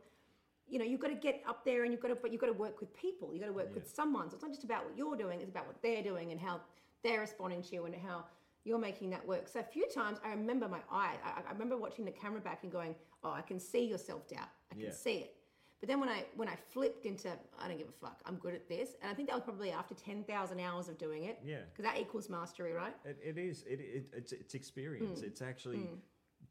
[0.68, 2.48] You know, you've got to get up there and you've got to, but you've got
[2.48, 3.30] to work with people.
[3.34, 3.76] You've got to work Yeah.
[3.80, 4.30] with someone.
[4.30, 6.62] So it's not just about what you're doing; it's about what they're doing and how
[7.04, 8.26] they're responding to you and how
[8.64, 9.48] you're making that work.
[9.48, 11.16] So a few times I remember my eye.
[11.26, 14.28] I, I remember watching the camera back and going, "Oh, I can see your self
[14.28, 14.50] doubt.
[14.72, 14.92] I can Yeah.
[14.92, 15.36] see it."
[15.82, 17.30] But then when I when I flipped into,
[17.60, 18.22] I don't give a fuck.
[18.28, 20.98] I'm good at this, and I think that was probably after ten thousand hours of
[21.00, 21.40] doing it.
[21.44, 21.58] Yeah.
[21.72, 22.96] Because that equals mastery, right?
[23.04, 23.64] It, it is.
[23.68, 25.22] It, it it's it's experience.
[25.22, 25.28] Mm.
[25.28, 25.98] It's actually mm.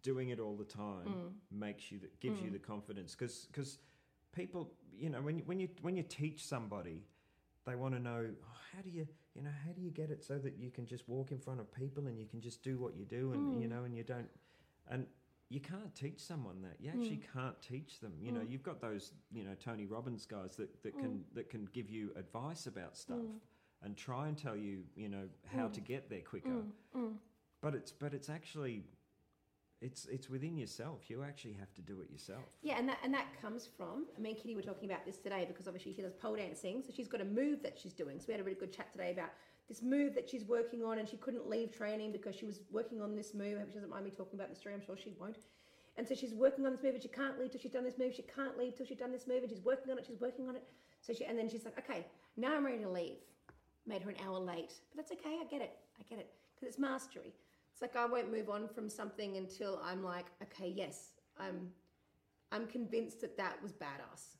[0.03, 1.31] doing it all the time mm.
[1.53, 3.79] makes you that gives you the confidence because because
[4.33, 7.03] people you know when you, when you when you teach somebody
[7.67, 10.25] they want to know oh, how do you you know how do you get it
[10.25, 12.79] so that you can just walk in front of people and you can just do
[12.79, 14.29] what you do and you know and you don't
[14.89, 15.07] and
[15.51, 16.77] you can't teach someone that.
[16.79, 17.33] You actually mm.
[17.35, 18.13] can't teach them.
[18.23, 18.51] You know mm.
[18.51, 21.35] you've got those you know Tony Robbins guys that, that can mm.
[21.35, 23.19] that can give you advice about stuff
[23.83, 25.25] and try and tell you you know
[25.55, 26.63] how to get there quicker.
[27.63, 28.85] But it's but it's actually
[29.83, 31.09] it's it's within yourself.
[31.09, 32.45] You actually have to do it yourself.
[32.63, 34.07] Yeah, and that and that comes from.
[34.17, 36.93] I mean, Kitty, we're talking about this today because obviously she does pole dancing, so
[36.95, 38.21] she's got a move that she's doing.
[38.21, 39.31] So we had a really good chat today about
[39.71, 43.01] this move that she's working on, and she couldn't leave training because she was working
[43.01, 43.57] on this move.
[43.57, 44.75] I hope she doesn't mind me talking about the story.
[44.75, 45.39] I'm sure she won't.
[45.97, 47.97] And so she's working on this move, and she can't leave till she's done this
[47.97, 48.13] move.
[48.13, 50.05] She can't leave till she's done this move, and she's working on it.
[50.07, 50.65] She's working on it.
[51.01, 52.05] So she and then she's like, okay,
[52.37, 53.19] now I'm ready to leave.
[53.87, 55.39] Made her an hour late, but that's okay.
[55.41, 55.79] I get it.
[55.99, 57.33] I get it because it's mastery.
[57.73, 61.71] It's like I won't move on from something until I'm like, okay, yes, I'm
[62.53, 64.37] I'm convinced that that was badass.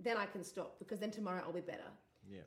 [0.00, 1.90] Then I can stop because then tomorrow I'll be better.
[2.28, 2.40] yeah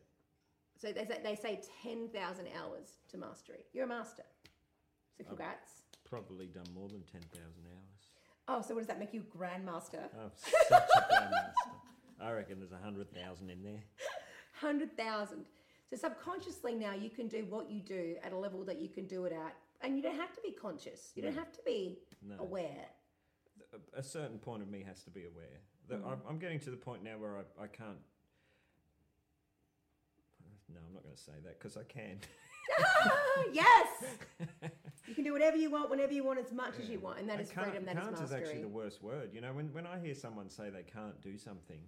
[0.81, 3.65] So they say, they say 10,000 hours to mastery.
[3.73, 4.23] You're a master.
[5.17, 5.71] So congrats.
[6.09, 8.07] probably done more than 10,000 hours
[8.47, 10.09] Oh, so what does that make you grandmaster?
[10.19, 13.83] oh such a grandmaster i reckon there's a 100,000 in there
[14.61, 15.45] 100,000.
[15.89, 19.05] So subconsciously now you can do what you do at a level that you can
[19.05, 19.55] do it at.
[19.81, 21.11] And you don't have to be conscious.
[21.15, 22.35] You don't have to be No.
[22.39, 22.87] aware.
[23.97, 25.59] a, certain point of me has to be aware
[25.89, 26.11] that Mm.
[26.11, 27.99] I'm, I'm getting to the point now where I, I can't
[30.73, 32.19] no i'm not going to say that because i can
[32.79, 33.87] Ah, yes!
[35.07, 37.19] you can do whatever you want, whenever you want, as much as you want.
[37.19, 38.25] And that is can't, freedom, that is can't mastery.
[38.39, 39.29] is actually the worst word.
[39.33, 41.79] You know, when, when I hear someone say they can't do something,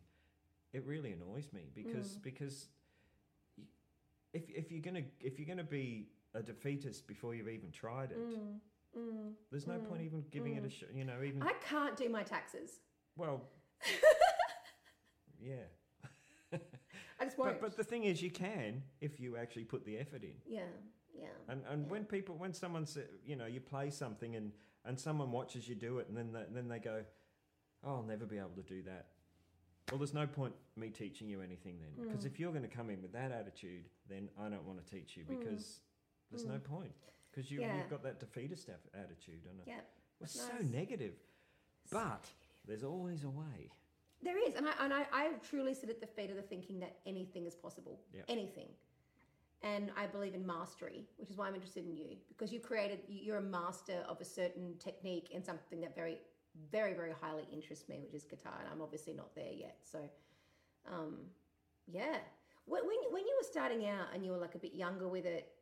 [0.74, 2.22] it really annoys me because Mm.
[2.22, 2.68] because
[4.34, 8.20] if, if you're gonna if you're gonna be a defeatist before you've even tried it,
[8.98, 12.08] Mm, there's no point even giving it a sh- you know even I can't do
[12.10, 12.80] my taxes.
[13.16, 13.42] well
[15.42, 15.56] yeah.
[17.20, 17.59] I just won't.
[17.61, 20.34] But but the thing is, you can if you actually put the effort in.
[20.47, 20.61] yeah,
[21.18, 21.26] yeah.
[21.49, 24.51] And and when people when someone sa you know you play something and
[24.86, 27.03] and someone watches you do it and then they, then they go,
[27.84, 29.07] oh, I'll never be able to do that.
[29.91, 32.28] Well, there's no point me teaching you anything then because Mm.
[32.32, 35.18] if you're going to come in with that attitude, then I don't want to teach
[35.18, 35.80] you because
[36.30, 36.91] there's no point
[37.32, 37.63] because you Mm.
[37.63, 37.78] Yeah.
[37.78, 39.80] you've got that defeatest af- attitude and Yeah.
[40.22, 40.72] it's that's so nice.
[40.72, 41.15] negative.
[41.91, 42.26] But
[42.68, 43.72] there's always a way.
[44.24, 46.80] There is, and I and I, I truly sit at the feet of the thinking
[46.80, 47.99] that anything is possible.
[48.13, 48.26] Yep.
[48.30, 48.68] Anything.
[49.63, 52.99] And I believe in mastery, which is why I'm interested in you because you created.
[53.07, 56.18] you- You're a master of a certain technique in something that very,
[56.72, 58.57] very, very highly interests me, which is guitar.
[58.59, 59.78] And I'm obviously not there yet.
[59.84, 59.99] So,
[60.91, 61.18] um,
[61.88, 62.18] yeah.
[62.65, 65.26] When when when you were starting out and you were like a bit younger with
[65.26, 65.53] it,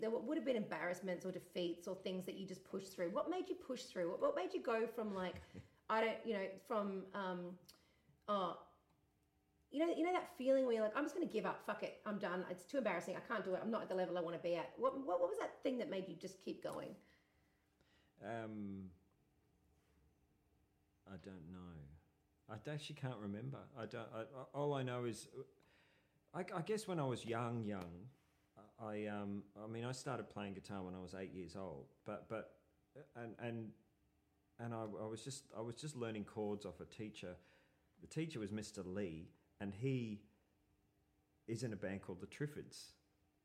[0.00, 3.10] there would have been embarrassments or defeats or things that you just pushed through.
[3.10, 4.10] What made you push through?
[4.10, 5.36] What, what made you go from like,
[5.88, 7.40] I don't, you know, from um,
[8.28, 8.58] oh,
[9.70, 11.62] you know, you know that feeling where you're like, I'm just going to give up.
[11.66, 12.44] Fuck it, I'm done.
[12.50, 13.16] It's too embarrassing.
[13.16, 13.60] I can't do it.
[13.62, 14.72] I'm not at the level I want to be at.
[14.76, 16.90] What, what, what was that thing that made you just keep going?
[18.24, 18.84] Um,
[21.08, 21.64] I don't know.
[22.48, 23.58] I actually can't remember.
[23.78, 24.06] I don't.
[24.14, 25.28] I, all I know is,
[26.34, 27.90] I, I guess when I was young, young,
[28.80, 31.86] I um, I mean, I started playing guitar when I was eight years old.
[32.04, 32.52] But but,
[33.16, 33.68] and and
[34.60, 37.34] and I, I was just I was just learning chords off a teacher.
[38.04, 38.82] The teacher was Mr.
[38.84, 39.30] Lee,
[39.62, 40.20] and he
[41.48, 42.88] is in a band called the Triffids.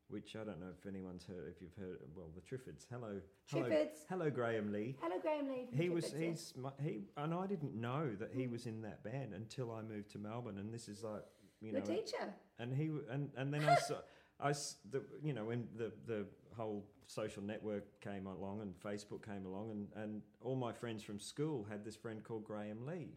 [0.08, 1.54] Which I don't know if anyone's heard.
[1.54, 2.84] If you've heard, well, the Triffids.
[2.90, 4.00] Hello, hello, Triffids.
[4.08, 5.68] hello, Graham Lee Hello, Graham Lee.
[5.72, 6.28] he was Triffids, yeah.
[6.30, 9.82] he's my, he and I didn't know that he was in that band until I
[9.82, 11.22] moved to Melbourne and this is like
[11.60, 12.34] you know teacher.
[12.58, 13.98] and he and and then I saw
[14.40, 14.50] I
[14.90, 19.70] the you know when the the whole social network came along and Facebook came along
[19.70, 23.10] and and all my friends from school had this friend called Graham Lee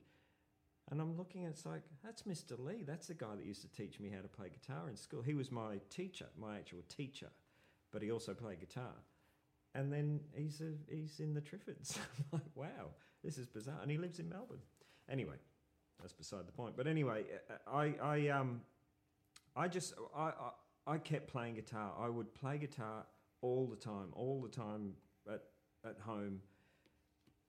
[0.91, 2.59] And I'm looking, at it's like, that's Mr.
[2.59, 2.83] Lee.
[2.85, 5.21] That's the guy that used to teach me how to play guitar in school.
[5.21, 7.29] He was my teacher, my actual teacher,
[7.91, 8.93] but he also played guitar.
[9.75, 11.97] And then he's, a, he's in the Triffids.
[12.33, 12.91] I'm like, wow,
[13.23, 13.79] this is bizarre.
[13.81, 14.61] And he lives in Melbourne.
[15.09, 15.35] Anyway,
[15.99, 16.75] that's beside the point.
[16.75, 18.61] But anyway, uh, I, I, um,
[19.55, 20.31] I just, I,
[20.85, 21.93] I, I kept playing guitar.
[21.97, 23.05] I would play guitar
[23.41, 24.93] all the time, all the time
[25.31, 25.43] at,
[25.85, 26.41] at home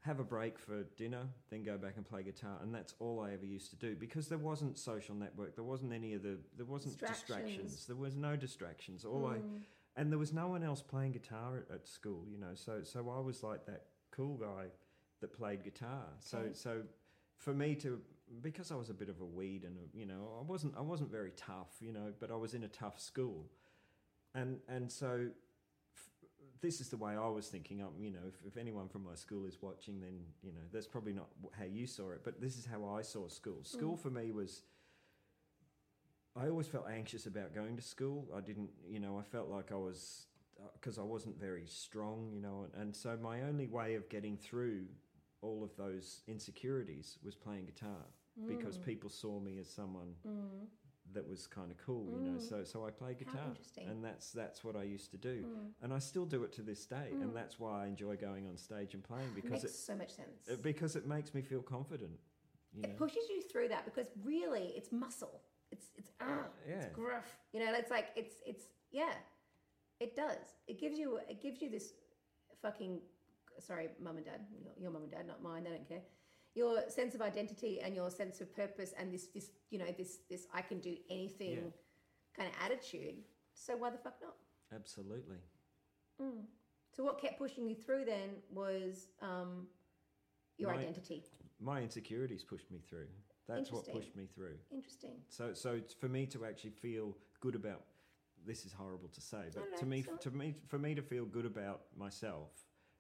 [0.05, 3.33] have a break for dinner, then go back and play guitar, and that's all I
[3.33, 6.67] ever used to do because there wasn't social network, there wasn't any of the, there
[6.67, 7.87] wasn't distractions, Distractions.
[7.87, 9.05] there was no distractions.
[9.05, 9.61] All I, Mm.
[9.97, 12.55] and there was no one else playing guitar at, at school, you know.
[12.55, 14.67] So, so I was like that cool guy
[15.21, 16.05] that played guitar.
[16.21, 16.83] So, so
[17.39, 17.99] for me to,
[18.43, 20.83] because I was a bit of a weed and a, you know, I wasn't, I
[20.83, 23.47] wasn't very tough, you know, but I was in a tough school,
[24.35, 25.29] and and so
[26.61, 27.83] this is the way I was thinking.
[27.83, 30.87] Um, you know, if, if anyone from my school is watching, then you know that's
[30.87, 31.29] probably not
[31.59, 33.59] how you saw it, but this is how I saw school.
[33.63, 34.63] School for me was.
[36.37, 38.27] I always felt anxious about going to school.
[38.37, 40.27] I didn't, you know, I felt like I was
[40.73, 44.37] because I wasn't very strong, you know, and, and so my only way of getting
[44.37, 44.87] through
[45.43, 48.07] all of those insecurities was playing guitar
[48.49, 50.67] because people saw me as someone Mm.
[51.15, 52.39] That was kind of cool, you know.
[52.39, 53.89] So so I How guitar, interesting.
[53.89, 55.71] and that's that's what I used to do, Mm.
[55.83, 58.57] and I still do it to this day, and that's why I enjoy going on
[58.57, 60.49] stage and playing because Makes it, makes so much sense.
[60.49, 62.19] it because it makes me feel confident.
[62.73, 62.89] You know?
[62.89, 65.41] it pushes you through that because really it's muscle.
[65.71, 66.75] It's it's ah, Yeah.
[66.75, 67.37] it's gruff.
[67.53, 69.15] You know, it's like it's it's yeah,
[70.01, 70.47] it does.
[70.67, 71.95] It gives you it gives you this
[72.63, 73.01] fucking
[73.61, 75.65] sorry, mum and dad, your, your mum and dad, not mine.
[75.65, 76.03] They don't care.
[76.55, 80.19] Your sense of identity and your sense of purpose and this this you know this
[80.31, 81.71] this I can do anything Yeah.
[82.37, 83.25] kind of attitude.
[83.55, 84.37] So why the fuck not?
[84.75, 85.39] Absolutely.
[86.93, 89.67] So what kept pushing you through then was um,
[90.59, 91.25] your My- identity.
[91.61, 93.09] My insecurities pushed me through.
[93.49, 94.57] That's what pushed me through.
[94.71, 95.17] Interesting.
[95.29, 97.83] So so for me to actually feel good about
[98.47, 101.47] this is horrible to say, but to me to me for me to feel good
[101.47, 102.51] about myself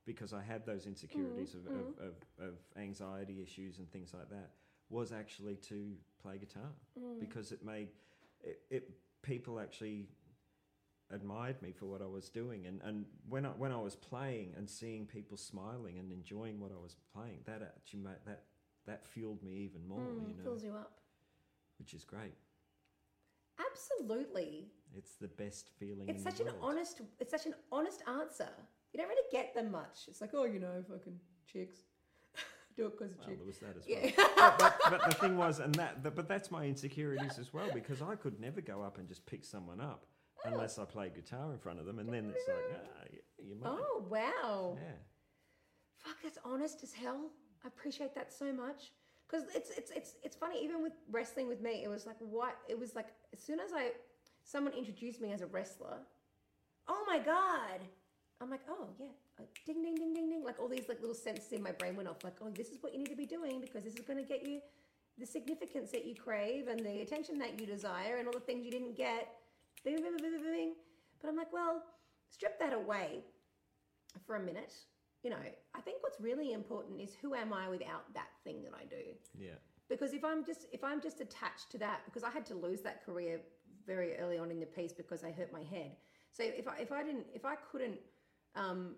[0.07, 4.29] because I had those insecurities Mm, of, of, of, of anxiety issues and things like
[4.31, 4.51] that
[4.91, 5.93] was actually to
[6.23, 7.19] play guitar Mm.
[7.19, 7.89] because it made
[8.43, 8.91] it, it
[9.23, 10.09] people actually
[11.11, 14.55] admired me for what I was doing and, and when I when I was playing
[14.57, 18.45] and seeing people smiling and enjoying what I was playing that actually made that
[18.87, 21.01] that fueled me even more Mm, you know fills you up.
[21.79, 22.35] which is great
[23.59, 24.67] Absolutely.
[24.97, 26.09] It's the best feeling.
[26.09, 28.49] It's such an honest it's such an honest answer.
[28.95, 30.03] You don't really get them much.
[30.09, 31.18] It's like, oh, you know, fucking
[31.53, 31.78] chicks.
[32.76, 33.38] Do it because of Well, chicks.
[33.38, 33.99] there was that as well.
[34.05, 34.55] Yeah.
[34.59, 37.68] but, but, but the thing was, and that, that, but that's my insecurities as well
[37.74, 40.07] because I could never go up and just pick someone up
[40.47, 43.55] unless I played guitar in front of them, and then it's like, ah, you, you
[43.59, 44.76] might, oh, wow.
[44.78, 44.92] yeah,
[45.97, 47.30] Fuck, that's honest as hell.
[47.64, 48.92] I appreciate that so much.
[49.26, 50.62] Because it's it's it's it's funny.
[50.62, 53.07] Even with wrestling with me, it was like what it was like.
[53.32, 53.92] As soon as I
[54.45, 55.97] someone introduced me as a wrestler,
[56.88, 57.80] oh my god,
[58.45, 59.07] I'm like, oh yeah,
[59.40, 60.45] uh, ding ding ding ding ding.
[60.45, 62.22] Like all these like little senses in my brain went off.
[62.22, 64.24] Like, oh, this is what you need to be doing because this is going to
[64.24, 64.61] get you
[65.18, 68.64] the significance that you crave and the attention that you desire and all the things
[68.64, 69.28] you didn't get.
[69.82, 70.74] Bing, bing, bing, bing.
[71.22, 71.82] But I'm like, well,
[72.28, 73.24] strip that away
[74.26, 74.74] for a minute.
[75.22, 78.72] You know, I think what's really important is who am I without that thing that
[78.78, 79.03] I do?
[79.38, 79.57] yeah,
[79.88, 82.82] Because if I'm just if I'm just attached to that, because I had to lose
[82.82, 83.40] that career
[83.86, 85.92] very early on in the piece because I hurt my head.
[86.30, 87.99] So if I if I didn't if I couldn't
[88.57, 88.95] um,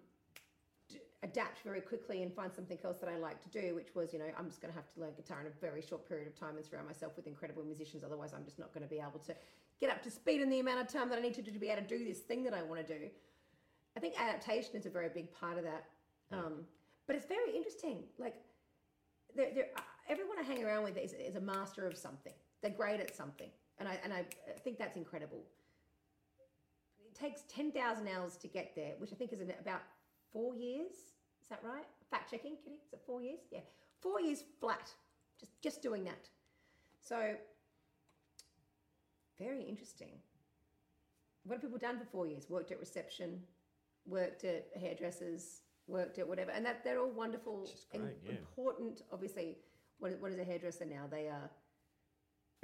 [1.23, 4.19] adapt very quickly and find something else that I like to do, which was you
[4.19, 6.39] know I'm just going to have to learn guitar in a very short period of
[6.39, 8.05] time and surround myself with incredible musicians.
[8.05, 9.35] Otherwise, I'm just not going to be able to
[9.81, 11.59] get up to speed in the amount of time that I need to do to
[11.59, 13.07] be able to do this thing that I want to do.
[13.97, 15.85] I think adaptation is a very big part of that.
[16.33, 16.65] Um,
[17.07, 18.03] but it's very interesting.
[18.19, 18.35] Like,
[19.35, 22.33] they're, they're, uh, everyone I hang around with is, is a master of something.
[22.63, 24.25] They're great at something, and I and I
[24.65, 25.45] think that's incredible.
[27.19, 29.81] Takes ten thousand hours to get there, which I think is about
[30.33, 30.93] four years.
[31.43, 31.87] Is that right?
[32.11, 32.77] Fact checking, Kitty.
[32.87, 33.41] Is it four years?
[33.51, 33.61] Yeah,
[34.01, 34.91] four years flat.
[35.41, 36.29] Just just doing that.
[37.01, 37.37] So
[39.39, 40.19] very interesting.
[41.45, 42.51] What have people done for four years?
[42.51, 43.41] Worked at reception,
[44.07, 48.33] worked at hairdressers, worked at whatever, and that they're all wonderful, great, yeah.
[48.33, 49.03] important.
[49.13, 49.59] Obviously,
[49.99, 51.05] what what is a hairdresser now?
[51.11, 51.51] They are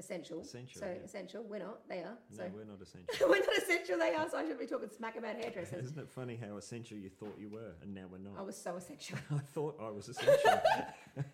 [0.04, 0.40] essential.
[0.42, 1.04] Essential, So yeah.
[1.04, 1.44] essential.
[1.48, 1.88] We're not.
[1.88, 2.18] They are.
[2.30, 3.28] no, So we're not essential.
[3.28, 3.98] we're not essential.
[3.98, 4.28] They are.
[4.28, 5.84] So I shouldn't be talking smack about hairdressers.
[5.86, 8.34] Isn't it funny how essential you thought you were, and now we're not?
[8.38, 9.18] I was so essential.
[9.30, 10.60] I thought I was essential.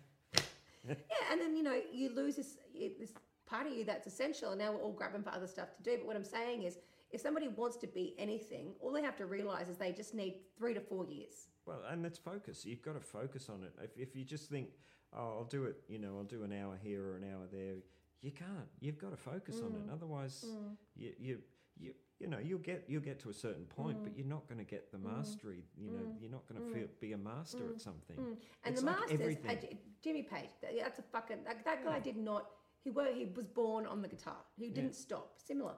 [0.87, 0.95] Yeah,
[1.31, 2.57] and then you know you lose this
[2.99, 3.11] this
[3.45, 5.97] part of you that's essential, and now we're all grabbing for other stuff to do.
[5.97, 6.77] But what I'm saying is,
[7.11, 10.35] if somebody wants to be anything, all they have to realize is they just need
[10.57, 11.47] three to four years.
[11.65, 12.65] Well, and that's focus.
[12.65, 13.73] You've got to focus on it.
[13.83, 14.69] If, if you just think,
[15.15, 17.75] oh, I'll do it, you know, I'll do an hour here or an hour there,
[18.21, 18.67] you can't.
[18.79, 19.87] You've got to focus on it.
[19.87, 19.93] Mm.
[19.93, 20.77] Otherwise, Mm.
[20.95, 21.41] you, you,
[21.79, 24.17] you, you know, you'll get you'll get to a certain point, but Mm.
[24.17, 25.03] you're not going to get the Mm.
[25.15, 25.63] mastery.
[25.77, 26.21] You know, Mm.
[26.21, 26.73] you're not going to Mm.
[26.73, 27.73] feel, be a master Mm.
[27.75, 28.17] at something.
[28.17, 28.37] Mm.
[28.63, 31.97] And It's the like masters, uh, Jimmy Page, that, that's a fucking that, that guy
[31.97, 32.03] Yeah.
[32.03, 32.51] did not.
[32.81, 34.43] He were he was born on the guitar.
[34.57, 35.39] He didn't stop.
[35.39, 35.75] Similar,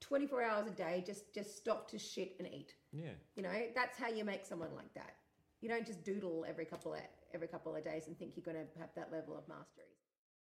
[0.00, 2.74] twenty four hours a day, just just stop to shit and eat.
[2.92, 3.14] Yeah.
[3.36, 5.16] You know, that's how you make someone like that.
[5.60, 7.00] You don't just doodle every couple of
[7.32, 9.84] every couple of days and think you're going to have that level of mastery.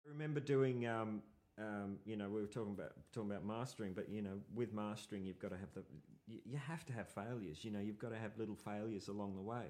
[0.05, 1.21] I remember doing, um,
[1.57, 5.25] um, you know, we were talking about talking about mastering, but you know, with mastering,
[5.25, 5.83] you've got to have the,
[6.27, 7.63] you, you have to have failures.
[7.63, 9.65] You know, you've got to have little failures along the way,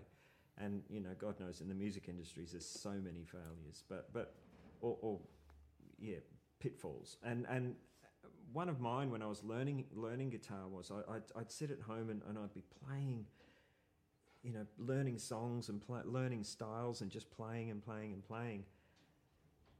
[0.57, 4.35] and you know, God knows in the music industries, there's so many failures, but but
[4.79, 5.19] or, or
[5.99, 6.17] yeah,
[6.59, 7.17] pitfalls.
[7.23, 7.75] And and
[8.53, 11.81] one of mine when I was learning learning guitar was I, I'd, I'd sit at
[11.81, 13.25] home and, and I'd be playing.
[14.43, 18.63] You know, learning songs and learning styles and just playing and playing and playing.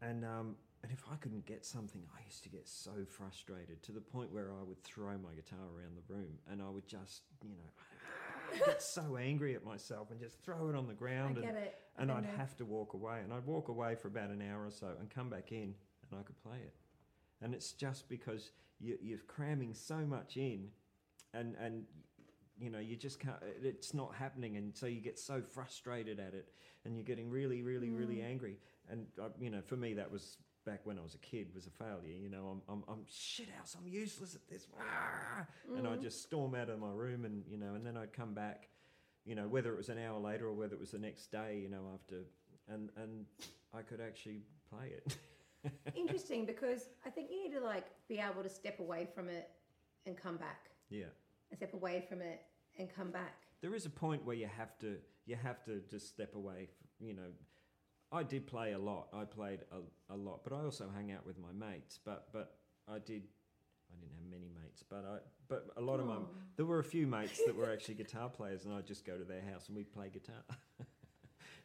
[0.02, 3.92] And um, and if I couldn't get something, I used to get so frustrated to
[3.92, 7.22] the point where I would throw my guitar around the room and I would just,
[7.44, 11.38] you know, get so angry at myself and just throw it on the I ground
[11.38, 11.76] and, it.
[12.00, 12.30] and I I'd know.
[12.36, 13.20] have to walk away.
[13.24, 15.76] And I'd walk away for about an hour or so and come back in
[16.10, 16.74] and I could play it.
[17.44, 20.70] And it's just because you, you're cramming so much in
[21.36, 21.84] and, and
[22.60, 24.58] you know, you just can't, it's not happening.
[24.58, 26.50] And so you get so frustrated at it
[26.86, 28.30] and you're getting really, really, really Mm.
[28.30, 28.58] angry.
[28.92, 31.66] And, uh, you know, for me, that was back when I was a kid, was
[31.66, 32.14] a failure.
[32.22, 34.68] You know, I'm, I'm, I'm shit house, I'm useless at this.
[34.80, 35.46] Ah!
[35.76, 36.04] And I'd Mm.
[36.04, 38.68] just storm out of my room and, you know, and then I'd come back,
[39.26, 41.60] you know, whether it was an hour later or whether it was the next day,
[41.64, 42.26] you know, after,
[42.68, 43.26] and, and
[43.74, 45.18] I could actually play it.
[45.96, 49.50] Interesting because I think you need to like be able to step away from it
[50.06, 51.06] and come back, yeah.
[51.50, 52.42] and step away from it
[52.80, 53.36] and come back.
[53.62, 56.70] there is a point where you have to you have to just step away
[57.00, 57.30] you know
[58.12, 61.26] i did play a lot i played a, a lot but i also hung out
[61.26, 62.56] with my mates but but
[62.88, 63.24] i did
[63.92, 66.28] i didn't have many mates but i but a lot of my oh.
[66.58, 69.24] there were a few mates that were actually guitar players and i'd just go to
[69.24, 70.44] their house and we'd play guitar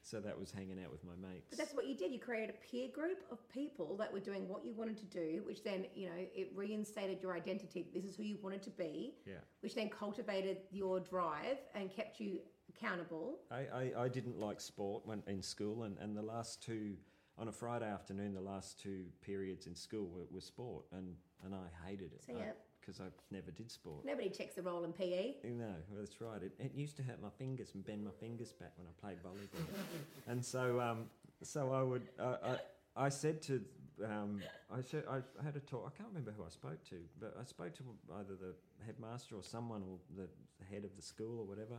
[0.07, 2.13] so that was hanging out with my mates But that's what you did.
[2.13, 5.43] You created a peer group of people that were doing what you wanted to do,
[5.45, 7.89] which then, you know, it reinstated your identity.
[7.93, 12.21] This is who you wanted to be, yeah which then cultivated your drive and kept
[12.21, 12.39] you
[12.77, 13.39] accountable.
[13.51, 16.95] I, I, I didn't like sport when in school, and, and the last two
[17.39, 21.15] on a Friday afternoon, the last two periods in school were, were sport, and,
[21.45, 22.53] and I hated it So, yeah.
[22.81, 24.05] because I never did sport.
[24.05, 25.35] Nobody checks the roll in PE.
[25.45, 26.43] No, that's right.
[26.43, 29.23] It, it used to hurt my fingers and bend my fingers back when I played
[29.23, 29.67] volleyball,
[30.29, 31.05] and so um,
[31.43, 32.57] so I would uh,
[32.97, 33.61] I, I said to
[34.05, 35.93] um, I said I had a talk.
[35.93, 37.83] I can't remember who I spoke to, but I spoke to
[38.19, 38.55] either the
[38.87, 40.29] headmaster or someone or the
[40.73, 41.77] head of the school or whatever,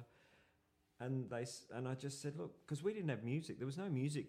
[1.00, 3.58] and they and I just said, look, because we didn't have music.
[3.60, 4.28] There was no music.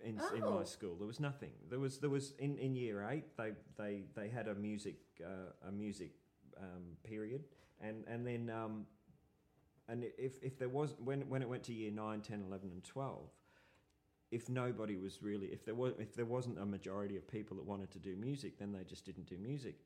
[0.00, 0.58] In, in Oh.
[0.58, 1.52] my school, there was nothing.
[1.70, 3.36] There was there was in, in year eight.
[3.36, 6.12] They they they had a music uh, a music
[6.58, 7.44] um, period,
[7.80, 8.86] and and then um,
[9.88, 12.84] and if if there was when when it went to year 9 10 11 and
[12.84, 13.28] 12
[14.30, 17.64] if nobody was really if there was if there wasn't a majority of people that
[17.66, 19.76] wanted to do music then they just didn't do music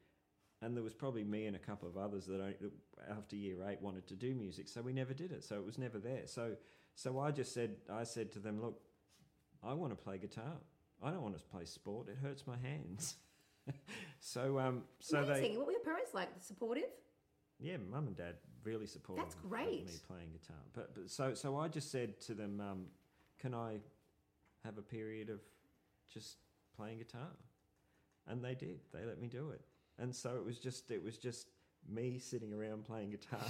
[0.61, 2.55] and there was probably me and a couple of others that I,
[3.13, 5.79] after year 8 wanted to do music so we never did it so it was
[5.79, 6.57] never there so
[6.95, 8.81] so I just said I said to them look
[9.63, 10.55] I want to play guitar
[11.03, 13.17] I don't want to play sport it hurts my hands
[14.21, 15.59] so um so they Amazing.
[15.59, 16.29] What were your parents like?
[16.41, 16.91] Supportive?
[17.61, 18.35] yeah, mum and dad
[18.65, 19.25] really supportive.
[19.25, 19.87] That's great.
[19.87, 22.87] me playing guitar, but, but so so I just said to them, um,
[23.39, 23.79] "Can I
[24.65, 25.41] have a period of
[26.13, 26.37] just
[26.77, 27.31] playing guitar?"
[28.27, 28.81] And they did.
[28.93, 29.61] They let me do it,
[29.99, 31.49] and so it was just it was just
[31.89, 33.45] me sitting around playing guitar.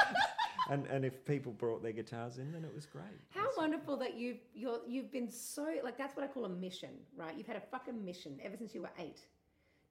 [0.70, 3.04] and and if people brought their guitars in, then it was great.
[3.30, 6.48] How That's- wonderful that you've you're you've been so like that's what I call a
[6.48, 7.34] mission, right?
[7.36, 9.20] You've had a fucking mission ever since you were eight.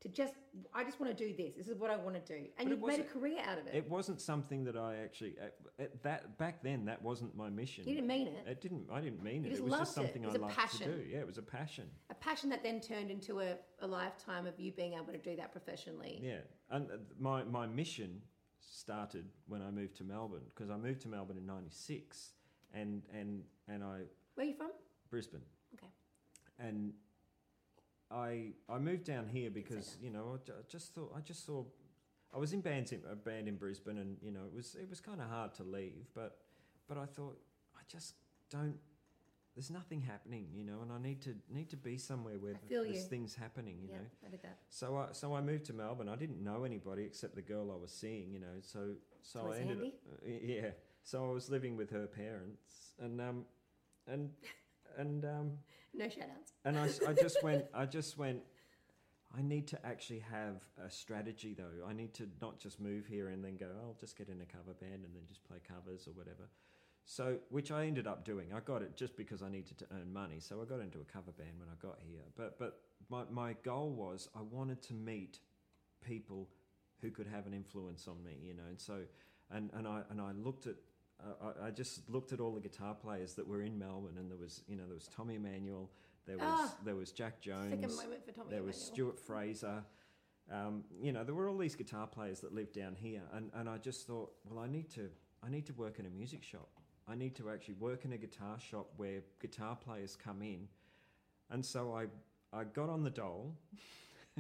[0.04, 0.34] To just
[0.74, 1.56] I just want to do this.
[1.56, 2.46] This is what I want to do.
[2.58, 3.74] And you've made a career out of it.
[3.74, 6.84] It wasn't something that I actually at, at that back then.
[6.86, 7.86] That wasn't my mission.
[7.88, 8.44] you didn't mean it.
[8.46, 8.88] It didn't.
[8.92, 9.50] I didn't mean You it.
[9.52, 10.12] just It was just loved it.
[10.12, 10.92] something It was I liked passion.
[10.92, 11.10] to do.
[11.10, 11.86] Yeah, it was a passion.
[12.10, 15.38] A passion that then turned into a, a lifetime of you being able to do
[15.38, 16.20] that professionally.
[16.22, 16.40] Yeah,
[16.70, 18.22] and uh, my my mission
[18.60, 22.32] started when I moved to Melbourne because I moved to Melbourne in '96,
[22.74, 24.02] and and and I
[24.36, 24.72] Where are you from?
[25.10, 25.42] Brisbane.
[25.76, 25.88] Okay.
[26.60, 26.92] And
[28.14, 31.64] I I moved down here because you know I just thought I just saw
[32.34, 34.90] I was in bands in, a band in Brisbane and you know it was it
[34.90, 36.38] was kind of hard to leave but
[36.88, 37.38] but I thought
[37.76, 38.14] I just
[38.50, 38.78] don't
[39.56, 43.06] there's nothing happening you know and I need to need to be somewhere where there's
[43.06, 44.58] things happening you yeah, know I that.
[44.70, 46.10] so I so I moved to Melbourne.
[46.10, 48.60] I didn't know anybody except the girl I was seeing, you know.
[48.62, 48.92] So
[49.22, 50.70] so I ended up, uh, yeah.
[51.04, 53.46] so I was living with her parents, and um,
[54.08, 54.32] and
[54.98, 55.52] and um,
[55.94, 56.54] No shout outs.
[56.66, 58.42] and I just went, I just went.
[59.36, 61.88] I need to actually have a strategy, though.
[61.88, 63.66] I need to not just move here and then go.
[63.74, 66.50] "Oh, I'll just get in a cover band and then just play covers or whatever.
[67.06, 68.54] So, which I ended up doing.
[68.56, 70.40] I got it just because I needed to earn money.
[70.40, 72.22] So I got into a cover band when I got here.
[72.38, 72.80] But but
[73.10, 75.40] my my goal was I wanted to meet
[76.06, 76.48] people
[77.02, 78.64] who could have an influence on me, you know.
[78.70, 79.00] And so,
[79.50, 80.76] and and I and I looked at.
[81.22, 84.30] Uh, I, I just looked at all the guitar players that were in Melbourne, and
[84.30, 85.90] there was, you know, there was Tommy Emmanuel,
[86.26, 86.78] there was Ah.
[86.84, 88.50] there was Jack Jones, Second moment for Tommy.
[88.50, 89.84] there was Stuart Fraser.
[90.52, 93.70] Um, you know, there were all these guitar players that lived down here, and, and
[93.70, 95.10] I just thought, well, I need to
[95.46, 96.70] I need to work in a music shop.
[97.08, 100.68] I need to actually work in a guitar shop where guitar players come in,
[101.50, 102.08] and so I
[102.58, 103.56] I got on the dole.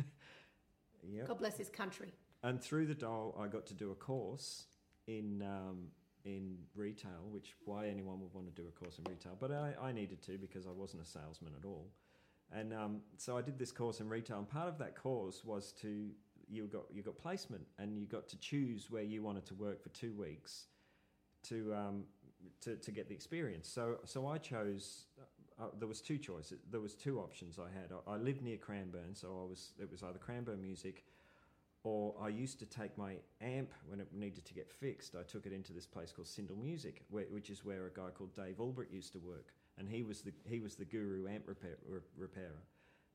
[1.04, 1.28] yep.
[1.28, 2.14] God bless his country.
[2.44, 4.66] And through the dole, I got to do a course
[5.08, 5.88] in um,
[6.26, 9.74] in retail, which why anyone would want to do a course in retail, but I,
[9.82, 11.88] I needed to because I wasn't a salesman at all.
[12.52, 15.74] And um, so I did this course in retail, and part of that course was
[15.82, 16.10] to
[16.48, 19.82] you got you got placement, and you got to choose where you wanted to work
[19.82, 20.68] for two weeks
[21.44, 22.04] to um,
[22.62, 23.68] to, to get the experience.
[23.68, 25.06] So so I chose.
[25.62, 26.60] Uh, there was two choices.
[26.72, 27.92] There was two options I had.
[28.08, 31.06] I, I lived near Cranbourne, so I was it was either Cranbourne Music
[31.84, 35.16] or I used to take my amp when it needed to get fixed.
[35.16, 38.10] I took it into this place called Sindel Music, where, which is where a guy
[38.10, 41.48] called Dave Ulbrich used to work, and he was the he was the guru amp
[41.48, 42.64] repair, re- repairer.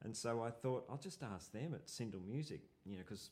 [0.04, 3.30] And so I thought I'll just ask them at Sindel Music, you know, because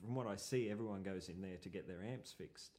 [0.00, 2.78] from what I see, everyone goes in there to get their amps fixed.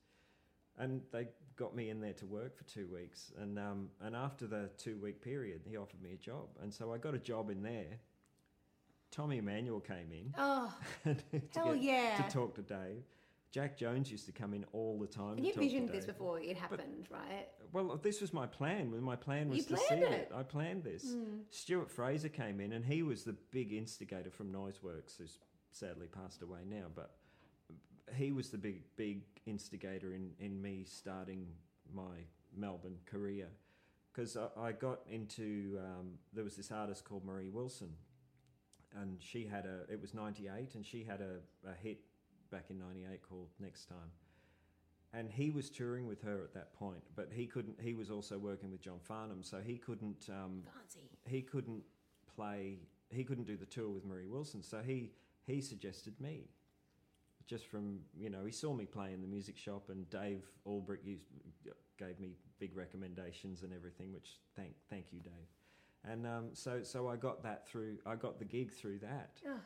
[0.77, 4.47] And they got me in there to work for two weeks, and um, and after
[4.47, 7.51] the two week period, he offered me a job, and so I got a job
[7.51, 7.99] in there.
[9.13, 10.33] Tommy Emmanuel came in.
[10.37, 11.15] Oh, to
[11.55, 12.17] hell get- yeah.
[12.23, 13.03] to talk to Dave.
[13.51, 15.33] Jack Jones used to come in all the time.
[15.33, 17.47] and to you talk to visioned this before it happened, right?
[17.71, 18.99] Well, this was my plan.
[19.03, 20.11] My plan was You to see it.
[20.11, 20.31] it.
[20.35, 21.13] I planned this.
[21.13, 21.41] Hmm.
[21.51, 25.37] Stuart Fraser came in, and he was the big instigator from Noiseworks, who's
[25.71, 26.85] sadly passed away now.
[26.95, 27.11] But
[28.15, 31.45] he was the big, big instigator in, in me starting
[31.93, 32.25] my
[32.57, 33.49] Melbourne career.
[34.11, 37.89] Because I, I got into, um, there was this artist called Marie Wilson,
[39.01, 41.99] and she had a, it was 98, and she had a, a hit
[42.51, 44.11] back in 98 called Next Time.
[45.13, 48.37] And he was touring with her at that point, but he couldn't, he was also
[48.39, 51.07] working with John Farnham, so he couldn't, um, Fancy.
[51.25, 51.83] he couldn't
[52.35, 52.79] play
[53.09, 55.11] he couldn't do the tour with Marie Wilson so he
[55.45, 56.49] he suggested me
[57.47, 61.03] just from you know he saw me play in the music shop and Dave Ulbrich
[61.03, 61.25] used,
[61.97, 65.31] gave me big recommendations and everything which thank thank you Dave
[66.09, 69.59] and um, so so I got that through I got the gig through that Oh,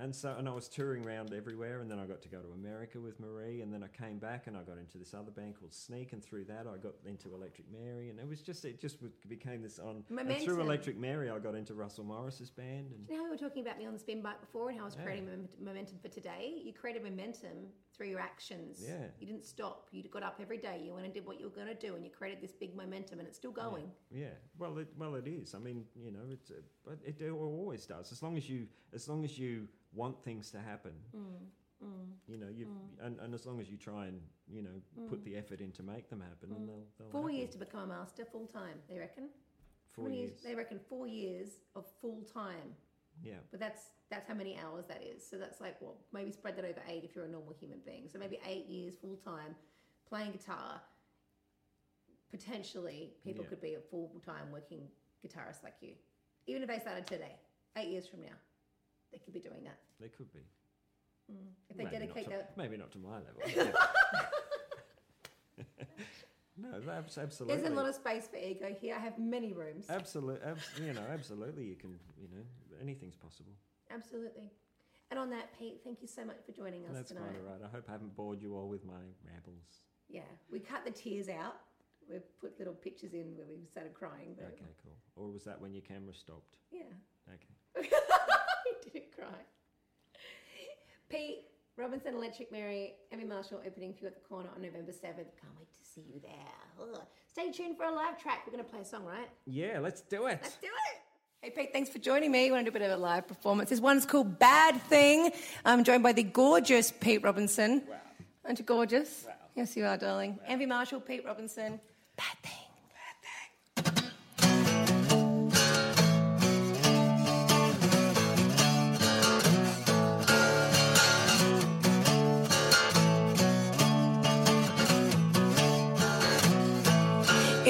[0.00, 2.50] and so and I was touring around everywhere and then I got to go to
[2.52, 5.54] America with Marie and then I came back and I got into this other band
[5.58, 8.80] called Sneak and through that I got into Electric Mary and it was just it
[8.80, 8.96] just
[9.28, 10.32] became this on Momentum.
[10.36, 13.36] and through Electric Mary I got into Russell Morris's band and You know we were
[13.36, 15.04] talking about me on the spin bike before and how I was Yeah.
[15.04, 16.60] creating momentum for today?
[16.64, 17.68] You created momentum
[17.98, 18.80] through your actions.
[18.80, 18.94] Yeah.
[19.20, 19.88] You didn't stop.
[19.90, 20.80] You got up every day.
[20.84, 22.74] You went and did what you were going to do, and you created this big
[22.76, 23.90] momentum, and it's still going.
[24.10, 26.54] yeah well it well it is I mean you know it's uh,
[26.86, 30.58] but it always does as long as you as long as you want things to
[30.58, 31.20] happen mm,
[31.84, 32.06] mm.
[32.26, 33.06] you know you mm.
[33.06, 34.20] and, and as long as you try and
[34.56, 34.76] you know
[35.08, 37.36] put the effort in to make them happen and they'll, they'll Four happen.
[37.36, 39.28] years to become a master full time, they reckon.
[39.92, 42.74] Four many years They reckon four years of full time.
[43.22, 45.28] Yeah But that's that's how many hours that is.
[45.28, 48.08] So that's like what maybe spread that over eight if you're a normal human being.
[48.10, 49.54] So maybe eight years full time
[50.08, 50.80] playing guitar.
[52.30, 53.50] Potentially, people Yeah.
[53.50, 54.88] could be a full time working
[55.24, 55.94] guitarist like you,
[56.46, 57.36] even if they started today.
[57.76, 58.36] Eight years from now,
[59.12, 60.40] they could be doing that they could be
[61.30, 61.36] mm.
[61.68, 62.40] if they maybe dedicate not their.
[62.40, 63.42] to, maybe not to my level
[66.56, 68.94] no that's absolutely There's a lot of space for ego here.
[68.96, 69.86] I have many rooms.
[69.88, 71.64] Absolutely, abs- you know, absolutely.
[71.64, 72.42] You can, you know,
[72.80, 73.52] anything's possible.
[73.90, 74.50] Absolutely.
[75.10, 77.22] And on that, Pete, thank you so much for joining us That's tonight.
[77.30, 77.62] quite all right.
[77.64, 79.80] I hope I haven't bored you all with my rambles.
[80.08, 81.56] Yeah, we cut the tears out.
[82.10, 84.34] We've put little pictures in where we started crying.
[84.36, 84.96] But Okay, cool.
[85.16, 86.56] Or was that when your camera stopped?
[86.70, 86.82] Yeah.
[87.28, 87.88] Okay.
[88.64, 89.38] he didn't cry.
[91.10, 91.44] Pete
[91.78, 95.14] Robinson Electric Mary, Envy Marshall opening for you at the corner on November 7th.
[95.14, 96.82] Can't wait to see you there.
[96.92, 97.00] Ugh.
[97.30, 98.40] Stay tuned for a live track.
[98.46, 99.28] We're going to play a song, right?
[99.46, 100.40] Yeah, let's do it.
[100.42, 101.00] Let's do it.
[101.40, 102.46] Hey Pete, thanks for joining me.
[102.46, 103.70] We want to do a bit of a live performance.
[103.70, 105.30] This one's called Bad Thing.
[105.64, 107.84] I'm joined by the gorgeous Pete Robinson.
[107.88, 107.94] Wow.
[108.44, 109.24] Aren't you gorgeous?
[109.24, 109.34] Wow.
[109.54, 110.36] Yes, you are, darling.
[110.48, 111.78] Envy Marshall, Pete Robinson.
[112.16, 112.57] Bad Thing.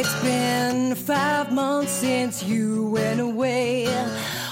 [0.01, 3.89] It's been five months since you went away.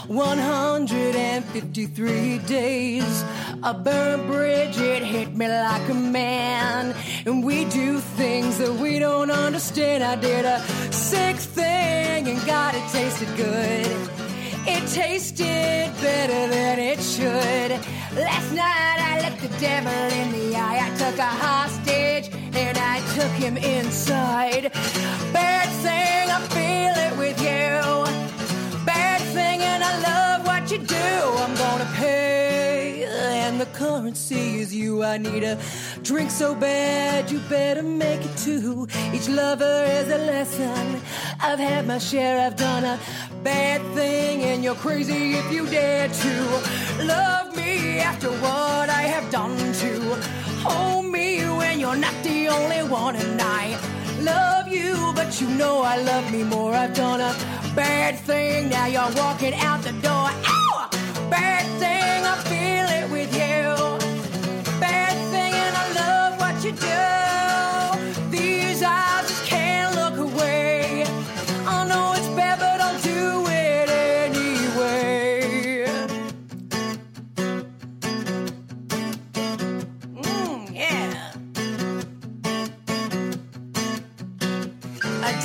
[0.09, 3.25] 153 days.
[3.63, 6.97] A burnt bridge, it hit me like a man.
[7.27, 10.03] And we do things that we don't understand.
[10.03, 10.59] I did a
[10.91, 13.87] sick thing and God, it tasted good.
[14.67, 17.71] It tasted better than it should.
[18.19, 20.91] Last night I looked the devil in the eye.
[20.91, 21.86] I took a hostage
[22.57, 24.73] and I took him inside.
[25.33, 28.85] Bad thing, I feel it with you.
[28.85, 30.97] Bad thing, and I love what you do.
[31.45, 35.03] I'm gonna pay, and the currency is you.
[35.03, 35.59] I need a
[36.03, 38.89] drink so bad, you better make it two.
[39.13, 41.01] Each lover is a lesson.
[41.41, 42.99] I've had my share, I've done a
[43.43, 46.33] bad thing, and you're crazy if you dare to
[47.05, 49.93] love me after what I have done to
[50.65, 51.06] hold
[51.77, 53.79] when you're not the only one, and I
[54.23, 56.73] love you, but you know I love me more.
[56.73, 57.35] I've done a
[57.75, 60.31] bad thing, now you're walking out the door.
[60.57, 60.89] Ow!
[61.29, 64.06] Bad thing, I feel it with you.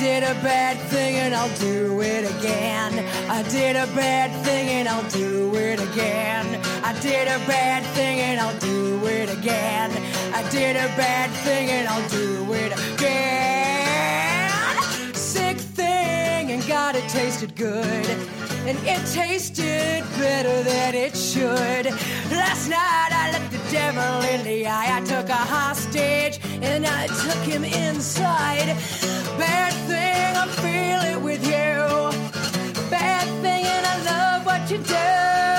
[0.02, 2.92] Did a bad thing and I'll do it again.
[3.30, 6.60] I did a bad thing and I'll do it again.
[6.82, 9.92] I did a bad thing and I'll do it again.
[10.34, 14.50] I did a bad thing and I'll do it again.
[15.14, 18.06] Sick thing and God, it tasted good.
[18.66, 21.86] And it tasted better than it should.
[22.42, 24.98] Last night I looked the devil in the eye.
[24.98, 28.76] I took a hostage and I took him inside.
[29.38, 31.74] Bad thing, I feel it with you.
[32.90, 35.51] Bad thing, and I love what you do.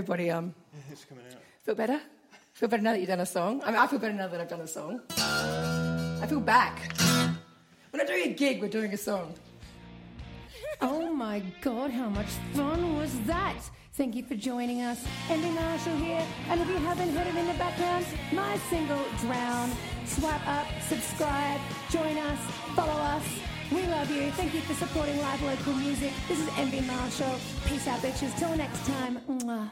[0.00, 0.30] Everybody.
[0.30, 1.42] Um, Yeah, thanks for coming out.
[1.62, 2.00] feel better?
[2.54, 3.60] Feel better now that you've done a song?
[3.64, 5.00] I mean, I feel better now that I've done a song.
[5.10, 6.94] I feel back.
[7.92, 9.34] We're not doing a gig, we're doing a song.
[10.80, 13.58] Oh my god, how much fun was that?
[13.92, 15.04] Thank you for joining us.
[15.28, 16.24] Envy Marshall here.
[16.48, 19.70] And if you haven't heard it in the background, my single Drown.
[20.06, 22.38] Swipe up, subscribe, join us,
[22.74, 23.24] follow us.
[23.70, 24.30] We love you.
[24.32, 26.12] Thank you for supporting live local music.
[26.26, 27.36] This is Envy Marshall.
[27.66, 28.36] Peace out, bitches.
[28.38, 29.20] Till next time.
[29.28, 29.70] Mwah.